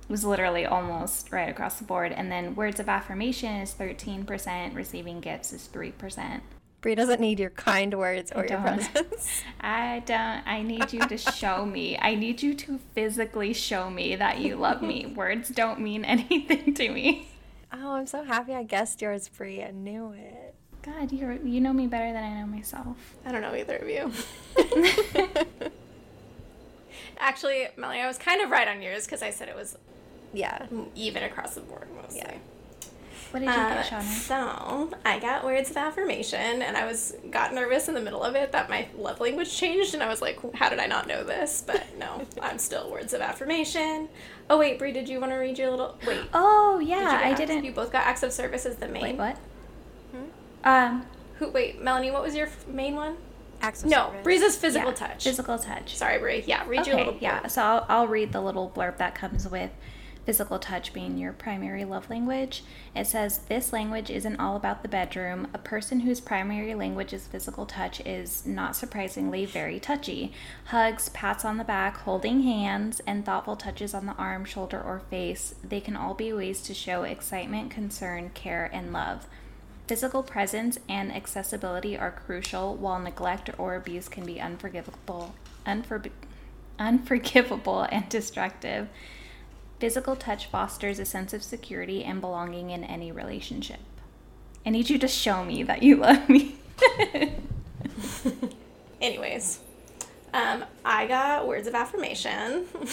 it 0.03 0.09
was 0.09 0.25
literally 0.25 0.65
almost 0.65 1.33
right 1.33 1.49
across 1.49 1.81
the 1.81 1.85
board. 1.85 2.13
And 2.13 2.31
then 2.31 2.55
words 2.55 2.79
of 2.79 2.89
affirmation 2.89 3.57
is 3.57 3.75
13%, 3.75 4.73
receiving 4.73 5.19
gifts 5.19 5.53
is 5.53 5.69
3%. 5.73 6.43
Brie 6.83 6.95
doesn't 6.97 7.21
need 7.21 7.39
your 7.41 7.51
kind 7.51 7.95
words 7.97 8.33
or 8.33 8.45
your 8.45 8.59
don't. 8.61 8.89
I 9.61 10.03
don't, 10.05 10.43
I 10.47 10.63
need 10.63 10.93
you 10.93 11.01
to 11.07 11.17
show 11.17 11.65
me. 11.65 11.97
I 11.97 12.17
need 12.17 12.43
you 12.43 12.55
to 12.55 12.79
physically 12.95 13.53
show 13.55 13.89
me 13.89 14.17
that 14.17 14.41
you 14.41 14.57
love 14.57 14.83
me. 14.83 15.07
Words 15.17 15.49
don't 15.51 15.79
mean 15.81 16.05
anything 16.05 16.75
to 16.75 16.89
me. 16.91 17.29
oh, 17.73 17.93
I'm 17.93 18.07
so 18.09 18.25
happy 18.25 18.53
I 18.53 18.65
guessed 18.65 19.01
yours, 19.01 19.29
Brie. 19.29 19.63
I 19.63 19.71
knew 19.71 20.13
it. 20.13 20.55
God, 20.83 21.13
you 21.13 21.39
you 21.45 21.61
know 21.61 21.73
me 21.73 21.87
better 21.87 22.13
than 22.13 22.25
I 22.25 22.41
know 22.41 22.47
myself. 22.49 22.97
I 23.25 23.31
don't 23.31 23.43
know 23.43 23.55
either 23.55 23.77
of 23.77 23.89
you. 23.89 24.11
Actually, 27.19 27.69
Melanie, 27.77 28.01
I 28.01 28.09
was 28.09 28.19
kind 28.19 28.41
of 28.41 28.51
right 28.51 28.67
on 28.67 28.83
yours 28.83 29.05
because 29.05 29.23
I 29.23 29.31
said 29.31 29.49
it 29.49 29.55
was 29.55 29.79
Yeah. 30.33 30.67
even 30.97 31.23
across 31.23 31.55
the 31.55 31.61
board 31.61 31.87
mostly. 32.03 32.19
Yeah. 32.19 32.39
What 33.31 33.41
did 33.41 33.47
you 33.47 33.51
Uh, 33.53 33.75
get, 33.75 33.87
Shauna? 33.87 34.03
so 34.03 34.91
I 35.05 35.19
got 35.19 35.45
words 35.45 35.71
of 35.71 35.77
affirmation, 35.77 36.63
and 36.63 36.77
I 36.77 36.85
was 36.87 37.15
got 37.31 37.55
nervous 37.55 37.89
in 37.89 37.95
the 37.95 38.01
middle 38.01 38.23
of 38.23 38.35
it 38.35 38.53
that 38.53 38.69
my 38.69 38.89
love 38.97 39.21
language 39.21 39.55
changed, 39.57 39.95
and 39.95 40.03
I 40.03 40.09
was 40.09 40.21
like, 40.21 40.39
"How 40.55 40.69
did 40.69 40.79
I 40.79 40.87
not 40.87 41.07
know 41.07 41.25
this?" 41.25 41.63
But 41.67 41.83
no, 41.99 42.27
I'm 42.43 42.59
still 42.59 42.91
words 42.91 43.15
of 43.15 43.21
affirmation. 43.21 44.09
Oh 44.51 44.59
wait, 44.59 44.79
Brie, 44.79 44.93
did 44.93 45.09
you 45.09 45.19
want 45.21 45.33
to 45.33 45.37
read 45.37 45.59
your 45.59 45.71
little? 45.71 45.97
Wait, 46.07 46.21
Oh, 46.35 46.79
yeah, 46.79 47.01
get 47.01 47.25
I 47.25 47.31
acts- 47.31 47.41
didn't. 47.41 47.65
You 47.65 47.73
both 47.73 47.91
got 47.93 48.07
acts 48.07 48.23
of 48.23 48.33
service 48.33 48.67
as 48.67 48.77
the 48.77 48.89
main. 48.89 49.03
Wait, 49.03 49.17
what? 49.17 49.37
Hmm? 50.13 50.25
Um, 50.65 51.07
Who? 51.39 51.49
Wait, 51.51 51.81
Melanie, 51.83 52.11
what 52.11 52.23
was 52.23 52.35
your 52.35 52.47
f- 52.47 52.67
main 52.69 52.95
one? 52.95 53.17
Acts 53.63 53.83
of 53.85 53.91
service. 53.91 53.97
No, 53.97 54.09
service. 54.11 54.25
Bree's 54.25 54.43
is 54.43 54.57
physical 54.57 54.91
yeah, 54.91 54.97
touch. 54.97 55.25
Physical 55.25 55.59
touch. 55.59 55.97
Sorry, 55.97 56.19
Brie. 56.19 56.45
Yeah, 56.47 56.65
read 56.67 56.87
your 56.87 56.97
okay, 56.97 57.05
little. 57.05 57.21
yeah. 57.21 57.47
So 57.47 57.63
I'll, 57.63 57.87
I'll 57.89 58.07
read 58.09 58.33
the 58.33 58.41
little 58.41 58.71
blurb 58.75 58.97
that 58.99 59.15
comes 59.15 59.49
with 59.49 59.71
physical 60.25 60.59
touch 60.59 60.93
being 60.93 61.19
your 61.19 61.33
primary 61.33 61.85
love 61.85 62.09
language. 62.09 62.63
It 62.95 63.07
says 63.07 63.39
this 63.39 63.73
language 63.73 64.11
isn't 64.11 64.39
all 64.39 64.57
about 64.57 64.83
the 64.83 64.89
bedroom. 64.89 65.49
A 65.53 65.59
person 65.59 66.01
whose 66.01 66.21
primary 66.21 66.75
language 66.75 67.13
is 67.13 67.27
physical 67.27 67.67
touch 67.67 68.01
is 68.01 68.47
not 68.47 68.77
surprisingly 68.77 69.45
very 69.45 69.81
touchy. 69.81 70.33
Hugs, 70.67 71.09
pats 71.11 71.45
on 71.45 71.57
the 71.57 71.65
back, 71.65 71.99
holding 71.99 72.43
hands, 72.43 73.01
and 73.07 73.25
thoughtful 73.25 73.57
touches 73.57 73.95
on 73.95 74.07
the 74.07 74.15
arm, 74.15 74.45
shoulder, 74.45 74.81
or 74.81 75.01
face. 75.11 75.55
They 75.65 75.81
can 75.81 75.97
all 75.97 76.15
be 76.15 76.33
ways 76.33 76.63
to 76.63 76.75
show 76.75 77.03
excitement, 77.03 77.71
concern, 77.71 78.31
care, 78.31 78.71
and 78.73 78.93
love. 78.93 79.27
Physical 79.89 80.23
presence 80.23 80.79
and 80.89 81.13
accessibility 81.13 81.99
are 81.99 82.13
crucial, 82.13 82.77
while 82.77 83.01
neglect 83.01 83.51
or 83.59 83.75
abuse 83.75 84.09
can 84.09 84.25
be 84.25 84.41
unforgivable, 84.41 85.35
unfor- 85.67 86.11
unforgivable 86.79 87.83
and 87.91 88.09
destructive. 88.09 88.89
Physical 89.83 90.15
touch 90.15 90.47
fosters 90.47 91.01
a 91.01 91.05
sense 91.05 91.35
of 91.35 91.43
security 91.43 92.05
and 92.05 92.21
belonging 92.21 92.71
in 92.71 92.85
any 92.85 93.11
relationship. 93.11 93.81
I 94.65 94.71
need 94.71 94.89
you 94.89 94.97
to 94.97 95.09
show 95.09 95.45
me 95.45 95.65
that 95.65 95.83
you 95.83 95.97
love 95.97 96.29
me. 96.29 96.55
Anyways, 99.01 99.59
um, 100.33 100.65
I 100.85 101.09
got 101.09 101.49
words 101.49 101.67
of 101.67 101.75
affirmation. 101.75 102.31
I 102.81 102.85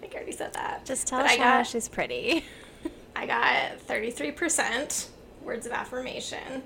think 0.00 0.12
I 0.12 0.16
already 0.16 0.32
said 0.32 0.54
that. 0.54 0.84
Just 0.84 1.06
tell 1.06 1.20
But 1.20 1.30
I 1.30 1.36
got 1.36 1.68
she's 1.68 1.86
pretty. 1.86 2.44
I 3.14 3.26
got 3.26 3.78
33% 3.86 5.06
words 5.44 5.66
of 5.66 5.72
affirmation. 5.72 6.64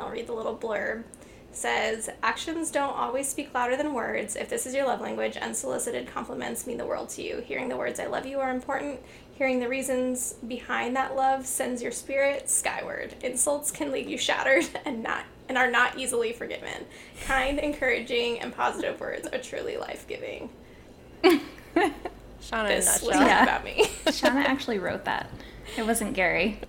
I'll 0.00 0.10
read 0.10 0.26
the 0.26 0.32
little 0.32 0.56
blurb. 0.56 1.04
Says, 1.50 2.08
actions 2.22 2.70
don't 2.70 2.94
always 2.96 3.28
speak 3.28 3.52
louder 3.52 3.76
than 3.76 3.92
words. 3.94 4.36
If 4.36 4.48
this 4.48 4.64
is 4.66 4.74
your 4.74 4.86
love 4.86 5.00
language, 5.00 5.36
unsolicited 5.36 6.06
compliments 6.06 6.66
mean 6.66 6.78
the 6.78 6.86
world 6.86 7.08
to 7.10 7.22
you. 7.22 7.38
Hearing 7.44 7.68
the 7.68 7.76
words 7.76 7.98
I 7.98 8.06
love 8.06 8.26
you 8.26 8.38
are 8.38 8.50
important. 8.50 9.00
Hearing 9.34 9.58
the 9.60 9.68
reasons 9.68 10.34
behind 10.46 10.94
that 10.96 11.16
love 11.16 11.46
sends 11.46 11.82
your 11.82 11.90
spirit 11.92 12.48
skyward. 12.48 13.14
Insults 13.22 13.70
can 13.72 13.90
leave 13.90 14.08
you 14.08 14.18
shattered 14.18 14.68
and 14.84 15.02
not 15.02 15.24
and 15.48 15.56
are 15.56 15.70
not 15.70 15.98
easily 15.98 16.32
forgiven. 16.34 16.84
Kind, 17.24 17.58
encouraging, 17.58 18.38
and 18.40 18.54
positive 18.54 19.00
words 19.00 19.26
are 19.28 19.38
truly 19.38 19.78
life-giving. 19.78 20.50
Shauna 21.24 22.70
in 22.70 22.78
This 22.80 23.02
was 23.02 23.16
Yeah. 23.16 23.42
about 23.44 23.64
me. 23.64 23.84
Shauna 24.06 24.44
actually 24.44 24.78
wrote 24.78 25.06
that. 25.06 25.30
It 25.78 25.86
wasn't 25.86 26.12
Gary. 26.12 26.60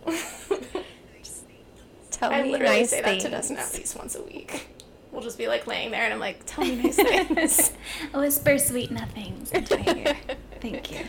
Tell 2.20 2.34
I 2.34 2.42
me 2.42 2.52
literally 2.52 2.80
nice 2.80 2.90
say 2.90 3.02
things. 3.02 3.24
that 3.24 3.30
to 3.30 3.36
Dustin 3.38 3.58
at 3.58 3.74
least 3.74 3.96
once 3.96 4.14
a 4.16 4.22
week. 4.24 4.68
We'll 5.14 5.22
just 5.22 5.38
be 5.38 5.48
like 5.48 5.68
laying 5.68 5.90
there 5.92 6.04
and 6.04 6.14
I'm 6.14 6.20
like, 6.20 6.42
tell 6.46 6.66
me 6.66 6.76
nice 6.84 6.98
things. 6.98 7.72
Whisper 8.14 8.58
sweet 8.58 8.92
nothings 8.92 9.52
into 9.52 9.78
my 9.78 9.96
ear. 9.96 10.18
Thank 10.62 10.92
you. 10.92 11.06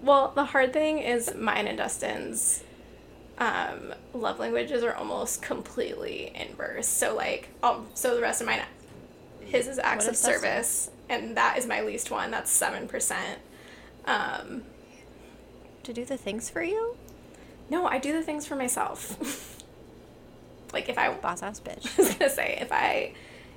well, 0.00 0.30
the 0.36 0.44
hard 0.44 0.72
thing 0.72 1.00
is 1.00 1.34
mine 1.34 1.66
and 1.66 1.76
Dustin's 1.76 2.62
um, 3.38 3.92
love 4.14 4.38
languages 4.38 4.84
are 4.84 4.94
almost 4.94 5.42
completely 5.42 6.30
inverse. 6.36 6.86
So 6.86 7.16
like, 7.16 7.48
um, 7.64 7.88
so 7.94 8.14
the 8.14 8.22
rest 8.22 8.40
of 8.40 8.46
mine, 8.46 8.62
his 9.40 9.66
is 9.66 9.80
acts 9.80 10.04
What 10.04 10.10
of 10.10 10.14
is 10.14 10.20
service, 10.20 10.90
and 11.08 11.36
that 11.36 11.58
is 11.58 11.66
my 11.66 11.80
least 11.82 12.12
one. 12.12 12.30
That's 12.30 12.50
seven 12.50 12.86
percent. 12.86 13.40
Um, 14.04 14.62
to 15.82 15.92
do 15.92 16.04
the 16.04 16.16
things 16.16 16.48
for 16.48 16.62
you? 16.62 16.96
no, 17.70 17.86
I 17.86 17.98
do 17.98 18.12
the 18.12 18.22
things 18.22 18.46
for 18.46 18.56
myself. 18.56 19.56
Like 20.72 20.88
if 20.88 20.98
I 20.98 21.12
Boss 21.22 21.42
ass 21.42 21.60
bitch. 21.60 21.86
I 21.98 22.02
was 22.02 22.14
gonna 22.14 22.30
say 22.30 22.58
if 22.60 22.72
I 22.72 23.12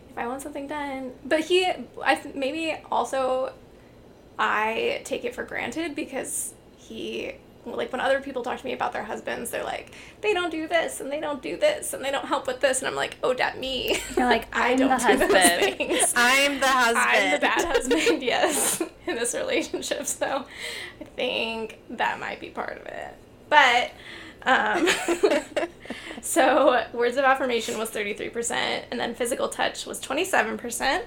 if 0.10 0.18
I 0.18 0.28
want 0.28 0.42
something 0.42 0.68
done, 0.68 1.12
but 1.26 1.42
he 1.42 1.66
I 2.04 2.16
th- 2.16 2.36
maybe 2.36 2.76
also 2.92 3.54
I 4.40 5.02
take 5.06 5.24
it 5.26 5.36
for 5.36 5.44
granted 5.44 5.96
because 5.96 6.54
he 6.78 7.34
like 7.64 7.92
when 7.92 8.02
other 8.02 8.20
people 8.22 8.42
talk 8.42 8.58
to 8.60 8.66
me 8.66 8.74
about 8.74 8.92
their 8.92 9.04
husbands, 9.04 9.52
they're 9.52 9.64
like 9.64 9.92
they 10.22 10.34
don't 10.34 10.50
do 10.50 10.68
this 10.68 11.00
and 11.00 11.12
they 11.12 11.20
don't 11.20 11.44
do 11.44 11.58
this 11.58 11.94
and 11.94 12.04
they 12.04 12.10
don't 12.12 12.26
help 12.26 12.48
with 12.48 12.60
this, 12.60 12.80
and 12.80 12.88
I'm 12.88 12.96
like, 12.96 13.18
oh, 13.24 13.34
that 13.36 13.60
me. 13.60 14.00
You're 14.18 14.26
like, 14.26 14.48
I 14.56 14.72
I'm 14.72 14.78
don't 14.80 14.90
the 14.90 14.98
do 14.98 15.04
husband. 15.04 15.78
things. 15.78 16.14
I'm 16.16 16.60
the 16.60 16.68
husband. 16.68 16.98
I'm 17.08 17.32
the 17.34 17.40
bad 17.40 17.66
husband, 17.66 18.24
yes, 18.24 18.82
in 19.06 19.16
this 19.16 19.36
relationship. 19.36 20.08
So 20.08 20.46
I 21.00 21.04
think 21.04 21.78
that 21.92 22.20
might 22.20 22.40
be 22.40 22.50
part 22.50 22.78
of 22.80 22.88
it. 22.88 23.14
But 23.48 23.92
um, 24.44 24.88
so 26.22 26.86
words 26.94 27.18
of 27.18 27.26
affirmation 27.26 27.78
was 27.78 27.92
33%, 27.92 28.52
and 28.92 29.00
then 29.00 29.16
physical 29.16 29.50
touch 29.50 29.86
was 29.86 30.00
27%. 30.00 31.04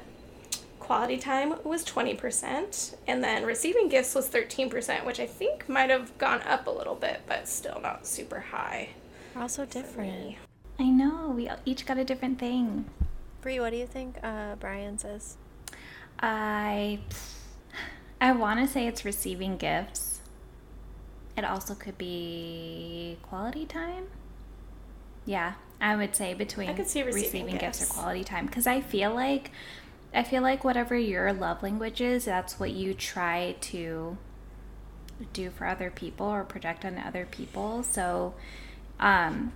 Quality 0.79 1.17
time 1.17 1.55
was 1.65 1.85
20%, 1.85 2.95
and 3.07 3.25
then 3.25 3.45
receiving 3.45 3.89
gifts 3.89 4.15
was 4.15 4.29
13%, 4.29 5.05
which 5.07 5.19
I 5.19 5.27
think 5.27 5.69
might 5.69 5.91
have 5.91 6.17
gone 6.19 6.43
up 6.43 6.67
a 6.67 6.71
little 6.71 6.95
bit, 6.95 7.23
but 7.27 7.49
still 7.49 7.81
not 7.81 8.07
super 8.07 8.41
high. 8.41 8.91
We're 9.35 9.43
all 9.43 9.49
so 9.49 9.65
different. 9.65 10.37
I 10.79 10.85
know. 10.85 11.31
We 11.31 11.51
each 11.65 11.87
got 11.87 11.99
a 11.99 12.05
different 12.05 12.39
thing. 12.39 12.85
Brie, 13.41 13.61
what 13.61 13.71
do 13.71 13.77
you 13.77 13.87
think 13.87 14.17
uh, 14.23 14.57
Brian 14.57 14.99
says? 14.99 15.37
I 16.19 17.01
I 18.21 18.33
want 18.33 18.61
to 18.61 18.67
say 18.67 18.87
it's 18.87 19.05
receiving 19.05 19.57
gifts. 19.57 20.14
It 21.37 21.45
also 21.45 21.75
could 21.75 21.99
be 21.99 23.19
quality 23.23 23.67
time. 23.67 24.07
Yeah, 25.27 25.55
I 25.81 25.97
would 25.97 26.15
say 26.15 26.35
between 26.35 26.71
I 26.71 26.75
could 26.75 26.87
see 26.87 27.03
receiving 27.03 27.25
receiving 27.25 27.59
gifts. 27.59 27.81
gifts. 27.81 27.91
or 27.91 27.95
quality 27.95 28.25
time 28.25 28.47
because 28.47 28.67
I 28.67 28.81
feel 28.81 29.13
like 29.15 29.51
I 30.13 30.23
feel 30.23 30.43
like 30.43 30.63
whatever 30.63 30.97
your 30.97 31.33
love 31.33 31.63
language 31.63 32.01
is, 32.01 32.25
that's 32.25 32.61
what 32.61 32.71
you 32.71 32.95
try 32.95 33.57
to 33.63 34.17
do 35.33 35.51
for 35.51 35.67
other 35.67 35.91
people 35.91 36.27
or 36.27 36.45
project 36.45 36.85
on 36.85 36.99
other 36.99 37.27
people. 37.29 37.83
So, 37.83 38.35
um, 39.01 39.53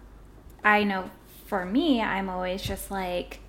I 0.65 0.83
know 0.83 1.11
for 1.47 1.65
me, 1.65 2.03
I'm 2.03 2.29
always 2.29 2.63
just 2.63 2.91
like, 2.91 3.41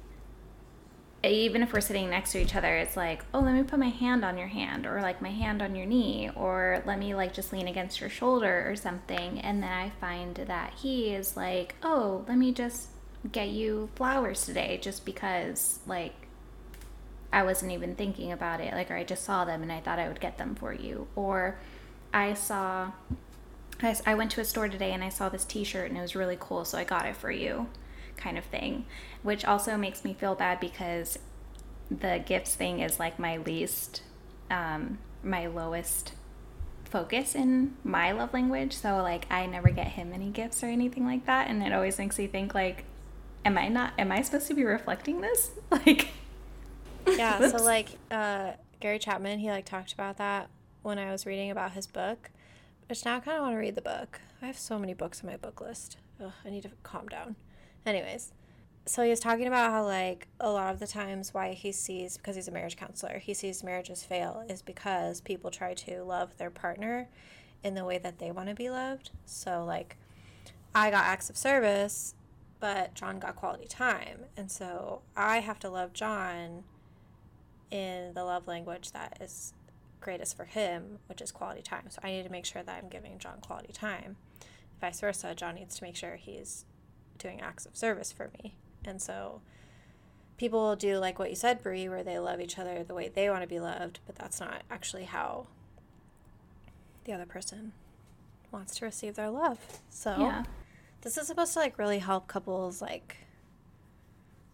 even 1.24 1.62
if 1.62 1.74
we're 1.74 1.82
sitting 1.82 2.10
next 2.10 2.32
to 2.32 2.42
each 2.42 2.56
other, 2.56 2.78
it's 2.78 2.96
like, 2.96 3.26
oh, 3.34 3.40
let 3.40 3.54
me 3.54 3.64
put 3.64 3.80
my 3.80 3.90
hand 3.90 4.24
on 4.24 4.38
your 4.38 4.48
hand, 4.48 4.86
or 4.86 5.02
like 5.02 5.22
my 5.22 5.32
hand 5.32 5.62
on 5.62 5.76
your 5.76 5.86
knee, 5.86 6.30
or 6.36 6.82
let 6.86 6.98
me 6.98 7.14
like 7.14 7.34
just 7.34 7.52
lean 7.52 7.68
against 7.68 8.00
your 8.00 8.10
shoulder 8.10 8.66
or 8.70 8.76
something. 8.76 9.40
And 9.40 9.62
then 9.62 9.72
I 9.72 9.92
find 10.02 10.36
that 10.36 10.74
he 10.76 11.10
is 11.10 11.36
like, 11.36 11.76
oh, 11.84 12.24
let 12.28 12.38
me 12.38 12.54
just 12.54 12.90
get 13.34 13.50
you 13.50 13.90
flowers 13.96 14.46
today 14.46 14.80
just 14.82 15.04
because 15.04 15.80
like 15.86 16.14
I 17.32 17.44
wasn't 17.44 17.72
even 17.74 17.96
thinking 17.96 18.32
about 18.32 18.62
it. 18.62 18.74
Like, 18.74 18.90
or 18.90 18.96
I 18.96 19.04
just 19.04 19.24
saw 19.24 19.46
them 19.46 19.62
and 19.62 19.72
I 19.72 19.82
thought 19.82 20.00
I 20.00 20.08
would 20.08 20.20
get 20.20 20.38
them 20.38 20.56
for 20.56 20.74
you. 20.74 21.08
Or 21.16 21.60
I 22.14 22.34
saw, 22.34 22.92
I, 23.82 23.96
I 24.06 24.16
went 24.16 24.32
to 24.32 24.42
a 24.42 24.46
store 24.46 24.68
today 24.68 24.94
and 24.94 25.04
I 25.04 25.10
saw 25.10 25.30
this 25.30 25.46
t 25.46 25.64
shirt 25.64 25.90
and 25.90 25.98
it 25.98 26.02
was 26.02 26.16
really 26.16 26.38
cool, 26.40 26.66
so 26.66 26.78
I 26.78 26.84
got 26.84 27.06
it 27.06 27.16
for 27.16 27.32
you, 27.32 27.68
kind 28.18 28.38
of 28.38 28.46
thing. 28.46 28.86
Which 29.24 29.44
also 29.46 29.76
makes 29.78 30.04
me 30.04 30.14
feel 30.14 30.36
bad 30.36 30.60
because 30.60 31.20
the 31.92 32.24
gifts 32.26 32.56
thing 32.56 32.80
is 32.80 33.00
like 33.00 33.20
my 33.20 33.38
least, 33.38 34.02
um, 34.50 35.00
my 35.24 35.48
lowest 35.48 36.14
focus 36.86 37.36
in 37.36 37.76
my 37.84 38.12
love 38.12 38.34
language. 38.34 38.74
So, 38.74 38.98
like, 38.98 39.26
I 39.32 39.46
never 39.46 39.70
get 39.70 39.88
him 39.90 40.12
any 40.14 40.30
gifts 40.30 40.64
or 40.64 40.68
anything 40.68 41.06
like 41.06 41.26
that. 41.26 41.48
And 41.48 41.62
it 41.64 41.74
always 41.74 41.98
makes 41.98 42.18
me 42.18 42.28
think, 42.28 42.54
like, 42.56 42.84
am 43.46 43.58
I 43.58 43.68
not, 43.68 43.94
am 43.98 44.12
I 44.12 44.22
supposed 44.22 44.48
to 44.48 44.54
be 44.54 44.64
reflecting 44.64 45.22
this? 45.22 45.52
Like, 45.72 46.10
Yeah, 47.08 47.48
so 47.50 47.64
like 47.64 47.90
uh, 48.12 48.54
Gary 48.80 49.00
Chapman, 49.00 49.40
he 49.40 49.50
like 49.50 49.66
talked 49.66 49.94
about 49.94 50.18
that 50.18 50.50
when 50.82 50.98
I 51.00 51.12
was 51.12 51.26
reading 51.26 51.52
about 51.52 51.72
his 51.72 51.88
book. 51.88 52.30
Which 52.88 53.06
now 53.06 53.18
I 53.18 53.20
kind 53.20 53.38
of 53.38 53.44
want 53.44 53.54
to 53.54 53.60
read 53.60 53.76
the 53.76 53.82
book. 53.82 54.20
I 54.42 54.48
have 54.48 54.58
so 54.58 54.80
many 54.80 54.94
books 54.94 55.24
on 55.24 55.30
my 55.30 55.38
book 55.38 55.62
list. 55.62 55.98
Ugh, 56.24 56.32
I 56.44 56.50
need 56.50 56.64
to 56.64 56.72
calm 56.82 57.08
down. 57.08 57.36
Anyways, 57.86 58.32
so 58.90 59.04
he 59.04 59.12
was 59.12 59.20
talking 59.20 59.46
about 59.46 59.72
how 59.72 59.86
like 59.86 60.28
a 60.40 60.50
lot 60.50 60.74
of 60.74 60.80
the 60.80 60.88
times 60.88 61.34
why 61.34 61.54
he 61.54 61.72
sees 61.72 62.18
because 62.18 62.36
he's 62.36 62.48
a 62.48 62.52
marriage 62.52 62.76
counselor, 62.76 63.20
he 63.20 63.36
sees 63.36 63.64
marriages 63.64 64.04
fail 64.04 64.44
is 64.50 64.64
because 64.64 65.22
people 65.22 65.52
try 65.52 65.76
to 65.76 66.04
love 66.04 66.36
their 66.38 66.50
partner 66.50 67.08
in 67.64 67.76
the 67.76 67.86
way 67.86 68.00
that 68.00 68.18
they 68.18 68.32
want 68.32 68.50
to 68.50 68.56
be 68.56 68.70
loved. 68.70 69.12
So 69.26 69.64
like 69.64 69.96
I 70.74 70.90
got 70.90 71.06
acts 71.06 71.30
of 71.30 71.38
service, 71.38 72.16
but 72.60 72.96
John 72.96 73.20
got 73.20 73.36
quality 73.36 73.68
time. 73.68 74.22
And 74.36 74.52
so 74.52 75.04
I 75.16 75.40
have 75.40 75.60
to 75.60 75.70
love 75.70 75.94
John 75.94 76.64
in 77.70 78.14
the 78.16 78.24
love 78.24 78.48
language 78.48 78.92
that 78.92 79.20
is 79.22 79.54
greatest 80.02 80.36
for 80.36 80.46
him, 80.46 80.98
which 81.08 81.22
is 81.22 81.32
quality 81.32 81.62
time. 81.62 81.86
So 81.90 82.00
I 82.04 82.12
need 82.12 82.24
to 82.24 82.32
make 82.32 82.46
sure 82.46 82.64
that 82.64 82.82
I'm 82.84 82.90
giving 82.90 83.20
John 83.20 83.40
quality 83.42 83.72
time. 83.72 84.16
Vice 84.82 85.00
versa, 85.00 85.36
John 85.36 85.56
needs 85.56 85.78
to 85.78 85.84
make 85.84 85.96
sure 85.96 86.16
he's 86.16 86.66
doing 87.20 87.40
acts 87.42 87.66
of 87.66 87.76
service 87.76 88.12
for 88.12 88.32
me. 88.42 88.56
And 88.86 89.02
so 89.02 89.42
people 90.38 90.60
will 90.62 90.76
do 90.76 90.98
like 90.98 91.20
what 91.20 91.30
you 91.30 91.36
said, 91.36 91.62
Brie, 91.62 91.90
where 91.90 92.04
they 92.04 92.20
love 92.20 92.40
each 92.40 92.58
other 92.58 92.84
the 92.84 92.94
way 92.94 93.10
they 93.10 93.30
want 93.30 93.42
to 93.42 93.48
be 93.48 93.60
loved, 93.60 94.00
but 94.06 94.16
that's 94.16 94.40
not 94.40 94.64
actually 94.70 95.06
how 95.06 95.48
the 97.06 97.14
other 97.14 97.26
person 97.26 97.74
wants 98.52 98.78
to 98.78 98.86
receive 98.86 99.16
their 99.16 99.30
love. 99.30 99.60
So 99.90 100.16
yeah. 100.18 100.44
this 101.02 101.18
is 101.18 101.28
supposed 101.28 101.54
to 101.54 101.60
like 101.60 101.78
really 101.78 102.00
help 102.00 102.28
couples 102.28 102.82
like 102.82 103.18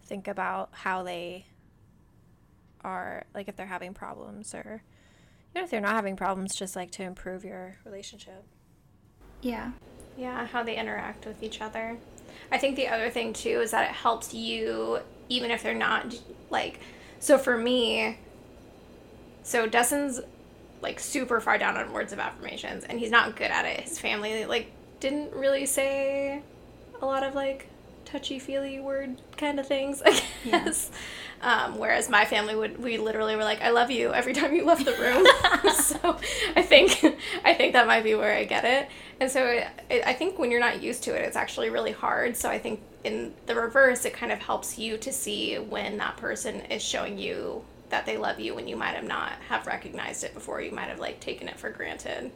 think 0.04 0.28
about 0.28 0.70
how 0.72 1.04
they 1.04 1.46
are 2.84 3.26
like 3.34 3.48
if 3.48 3.56
they're 3.56 3.66
having 3.66 3.94
problems 3.94 4.54
or 4.54 4.84
even 5.54 5.64
if 5.64 5.72
they're 5.72 5.82
not 5.82 5.96
having 5.96 6.16
problems 6.16 6.54
just 6.54 6.76
like 6.76 6.92
to 6.92 7.02
improve 7.02 7.44
your 7.44 7.78
relationship 7.84 8.44
Yeah. 9.42 9.72
Yeah, 10.18 10.46
how 10.48 10.64
they 10.64 10.76
interact 10.78 11.26
with 11.26 11.44
each 11.44 11.62
other. 11.62 11.98
I 12.52 12.58
think 12.58 12.76
the 12.76 12.88
other 12.88 13.10
thing 13.10 13.34
too 13.34 13.62
is 13.62 13.72
that 13.72 13.90
it 13.90 13.96
helps 13.96 14.34
you, 14.34 15.00
even 15.30 15.52
if 15.52 15.64
they're 15.64 15.74
not 15.74 16.16
like. 16.50 16.80
So 17.20 17.38
for 17.38 17.58
me, 17.58 18.18
so 19.44 19.68
Dustin's 19.68 20.20
like 20.82 21.00
super 21.00 21.40
far 21.40 21.58
down 21.58 21.78
on 21.78 21.92
words 21.94 22.14
of 22.14 22.20
affirmations, 22.20 22.84
and 22.84 23.00
he's 23.00 23.12
not 23.12 23.36
good 23.36 23.52
at 23.52 23.66
it. 23.66 23.82
His 23.82 24.00
family 24.00 24.46
like 24.46 24.72
didn't 25.00 25.34
really 25.34 25.66
say 25.66 26.42
a 27.02 27.06
lot 27.06 27.24
of 27.24 27.36
like 27.36 27.70
touchy 28.06 28.40
feely 28.40 28.80
word 28.80 29.22
kind 29.38 29.60
of 29.60 29.68
things, 29.68 30.02
I 30.06 30.22
Yeah. 30.44 30.72
Um, 31.42 31.78
whereas 31.78 32.10
my 32.10 32.26
family 32.26 32.56
would, 32.56 32.82
we 32.82 32.98
literally 32.98 33.36
were 33.36 33.44
like, 33.44 33.62
"I 33.62 33.70
love 33.70 33.92
you" 33.92 34.14
every 34.14 34.34
time 34.34 34.56
you 34.56 34.66
left 34.66 34.86
the 34.86 34.94
room. 34.94 35.28
so 35.74 36.18
I 36.56 36.62
think, 36.62 37.04
I 37.44 37.54
think 37.54 37.74
that 37.74 37.86
might 37.86 38.04
be 38.04 38.16
where 38.16 38.34
I 38.34 38.46
get 38.46 38.66
it. 38.66 38.90
And 39.20 39.30
so 39.30 39.46
it, 39.46 39.68
it, 39.90 40.08
I 40.08 40.14
think 40.14 40.40
when 40.40 40.50
you're 40.50 40.60
not 40.60 40.82
used 40.82 41.04
to 41.04 41.16
it, 41.16 41.22
it's 41.22 41.36
actually 41.36 41.70
really 41.70 41.92
hard. 41.92 42.36
So 42.36 42.50
I 42.50 42.58
think 42.58 42.82
in 43.04 43.34
the 43.46 43.56
reverse, 43.56 44.06
it 44.06 44.14
kind 44.14 44.32
of 44.32 44.40
helps 44.40 44.80
you 44.80 44.98
to 44.98 45.12
see 45.12 45.56
when 45.58 45.98
that 45.98 46.18
person 46.18 46.62
is 46.62 46.82
showing 46.82 47.18
you 47.18 47.64
that 47.90 48.06
they 48.06 48.18
love 48.18 48.40
you 48.40 48.56
when 48.56 48.68
you 48.68 48.76
might 48.76 48.96
have 48.96 49.08
not 49.08 49.34
have 49.48 49.68
recognized 49.68 50.24
it 50.24 50.34
before. 50.34 50.62
You 50.62 50.72
might 50.72 50.90
have 50.90 51.00
like 51.00 51.20
taken 51.20 51.48
it 51.48 51.58
for 51.58 51.70
granted. 51.70 52.32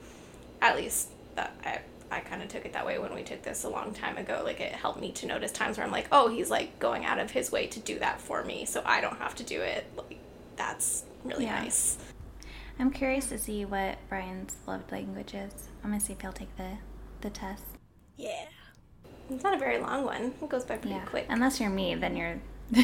At 0.61 0.75
least 0.75 1.09
that 1.35 1.53
I, 1.65 1.79
I 2.11 2.19
kind 2.21 2.41
of 2.41 2.47
took 2.49 2.65
it 2.65 2.73
that 2.73 2.85
way 2.85 2.97
when 2.99 3.13
we 3.13 3.23
took 3.23 3.43
this 3.43 3.63
a 3.63 3.69
long 3.69 3.93
time 3.93 4.17
ago. 4.17 4.41
Like 4.43 4.59
it 4.59 4.71
helped 4.73 4.99
me 4.99 5.11
to 5.13 5.25
notice 5.27 5.51
times 5.51 5.77
where 5.77 5.85
I'm 5.85 5.91
like, 5.91 6.07
oh, 6.11 6.27
he's 6.29 6.49
like 6.49 6.79
going 6.79 7.05
out 7.05 7.19
of 7.19 7.31
his 7.31 7.51
way 7.51 7.67
to 7.67 7.79
do 7.79 7.99
that 7.99 8.19
for 8.21 8.43
me, 8.43 8.65
so 8.65 8.81
I 8.85 9.01
don't 9.01 9.17
have 9.17 9.35
to 9.35 9.43
do 9.43 9.61
it. 9.61 9.85
Like 9.95 10.17
that's 10.55 11.03
really 11.23 11.45
Yeah. 11.45 11.61
nice. 11.61 11.97
I'm 12.79 12.91
curious 12.91 13.27
to 13.27 13.37
see 13.37 13.65
what 13.65 13.97
Brian's 14.07 14.55
love 14.65 14.89
language 14.91 15.33
is. 15.33 15.51
I'm 15.83 15.89
gonna 15.91 15.99
see 15.99 16.13
if 16.13 16.21
he'll 16.21 16.31
take 16.33 16.55
the 16.57 16.77
the 17.21 17.29
test. 17.29 17.63
yeah 18.17 18.45
It's 19.29 19.43
not 19.43 19.53
a 19.53 19.59
very 19.59 19.77
long 19.79 20.05
one. 20.05 20.33
It 20.41 20.49
goes 20.49 20.63
by 20.65 20.77
pretty 20.77 20.95
Yeah. 20.95 21.05
quick. 21.05 21.25
Unless 21.29 21.59
you're 21.59 21.69
me, 21.69 21.95
then 21.95 22.15
you're 22.15 22.39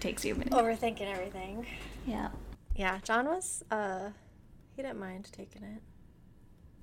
takes 0.00 0.24
you 0.24 0.34
a 0.34 0.38
minute. 0.38 0.52
overthinking 0.52 1.10
everything 1.10 1.66
Yeah. 2.06 2.28
yeah 2.76 2.98
john 3.04 3.24
was 3.26 3.64
uh 3.70 4.10
he 4.76 4.82
didn't 4.82 4.98
mind 4.98 5.30
taking 5.32 5.62
it 5.62 5.80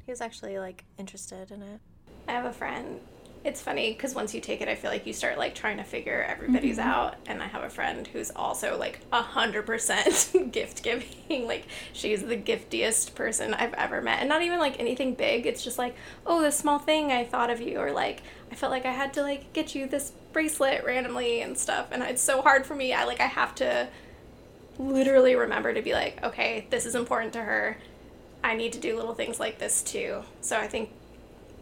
he 0.06 0.12
was 0.12 0.22
actually 0.22 0.60
like 0.60 0.84
interested 0.98 1.52
in 1.52 1.62
it 1.62 1.80
I 2.28 2.32
have 2.34 2.46
a 2.46 2.54
friend. 2.54 3.00
It's 3.44 3.60
funny 3.60 3.92
because 3.92 4.14
once 4.14 4.36
you 4.36 4.42
take 4.42 4.62
it, 4.62 4.68
I 4.68 4.76
feel 4.76 4.92
like 4.92 5.08
you 5.08 5.14
start 5.14 5.40
like 5.40 5.56
trying 5.56 5.78
to 5.78 5.84
figure 5.84 6.24
everybody's 6.30 6.78
mm-hmm. 6.78 6.88
out. 6.88 7.16
And 7.26 7.42
I 7.42 7.48
have 7.48 7.64
a 7.64 7.70
friend 7.70 8.06
who's 8.06 8.32
also 8.36 8.78
like 8.78 9.00
a 9.12 9.22
hundred 9.22 9.66
percent 9.66 10.32
gift 10.52 10.84
giving. 10.84 11.48
Like 11.48 11.66
she's 11.92 12.24
the 12.24 12.38
giftiest 12.38 13.16
person 13.16 13.56
I've 13.56 13.74
ever 13.74 14.00
met, 14.00 14.20
and 14.20 14.30
not 14.30 14.44
even 14.44 14.60
like 14.60 14.80
anything 14.80 15.16
big. 15.16 15.48
It's 15.48 15.64
just 15.64 15.80
like, 15.80 15.96
oh, 16.26 16.42
this 16.42 16.56
small 16.56 16.78
thing 16.78 17.12
I 17.12 17.24
thought 17.24 17.50
of 17.50 17.62
you, 17.62 17.80
or 17.80 17.92
like 17.92 18.22
I 18.52 18.56
felt 18.56 18.72
like 18.72 18.86
I 18.86 18.92
had 18.92 19.14
to 19.16 19.24
like 19.24 19.54
get 19.54 19.74
you 19.74 19.88
this 19.88 20.12
bracelet 20.34 20.86
randomly 20.86 21.42
and 21.42 21.58
stuff. 21.58 21.88
And 21.92 22.04
it's 22.04 22.22
so 22.22 22.44
hard 22.44 22.66
for 22.66 22.76
me. 22.76 22.94
I 22.94 23.06
like 23.06 23.22
I 23.22 23.28
have 23.28 23.56
to 23.56 23.88
literally 24.78 25.36
remember 25.36 25.74
to 25.74 25.82
be 25.82 25.94
like, 25.94 26.24
okay, 26.24 26.68
this 26.70 26.86
is 26.86 26.94
important 26.94 27.34
to 27.34 27.42
her. 27.42 27.78
I 28.44 28.56
need 28.56 28.74
to 28.74 28.80
do 28.80 28.96
little 28.96 29.14
things 29.14 29.40
like 29.40 29.60
this 29.60 29.84
too. 29.84 30.24
So 30.42 30.58
I 30.58 30.68
think 30.68 30.90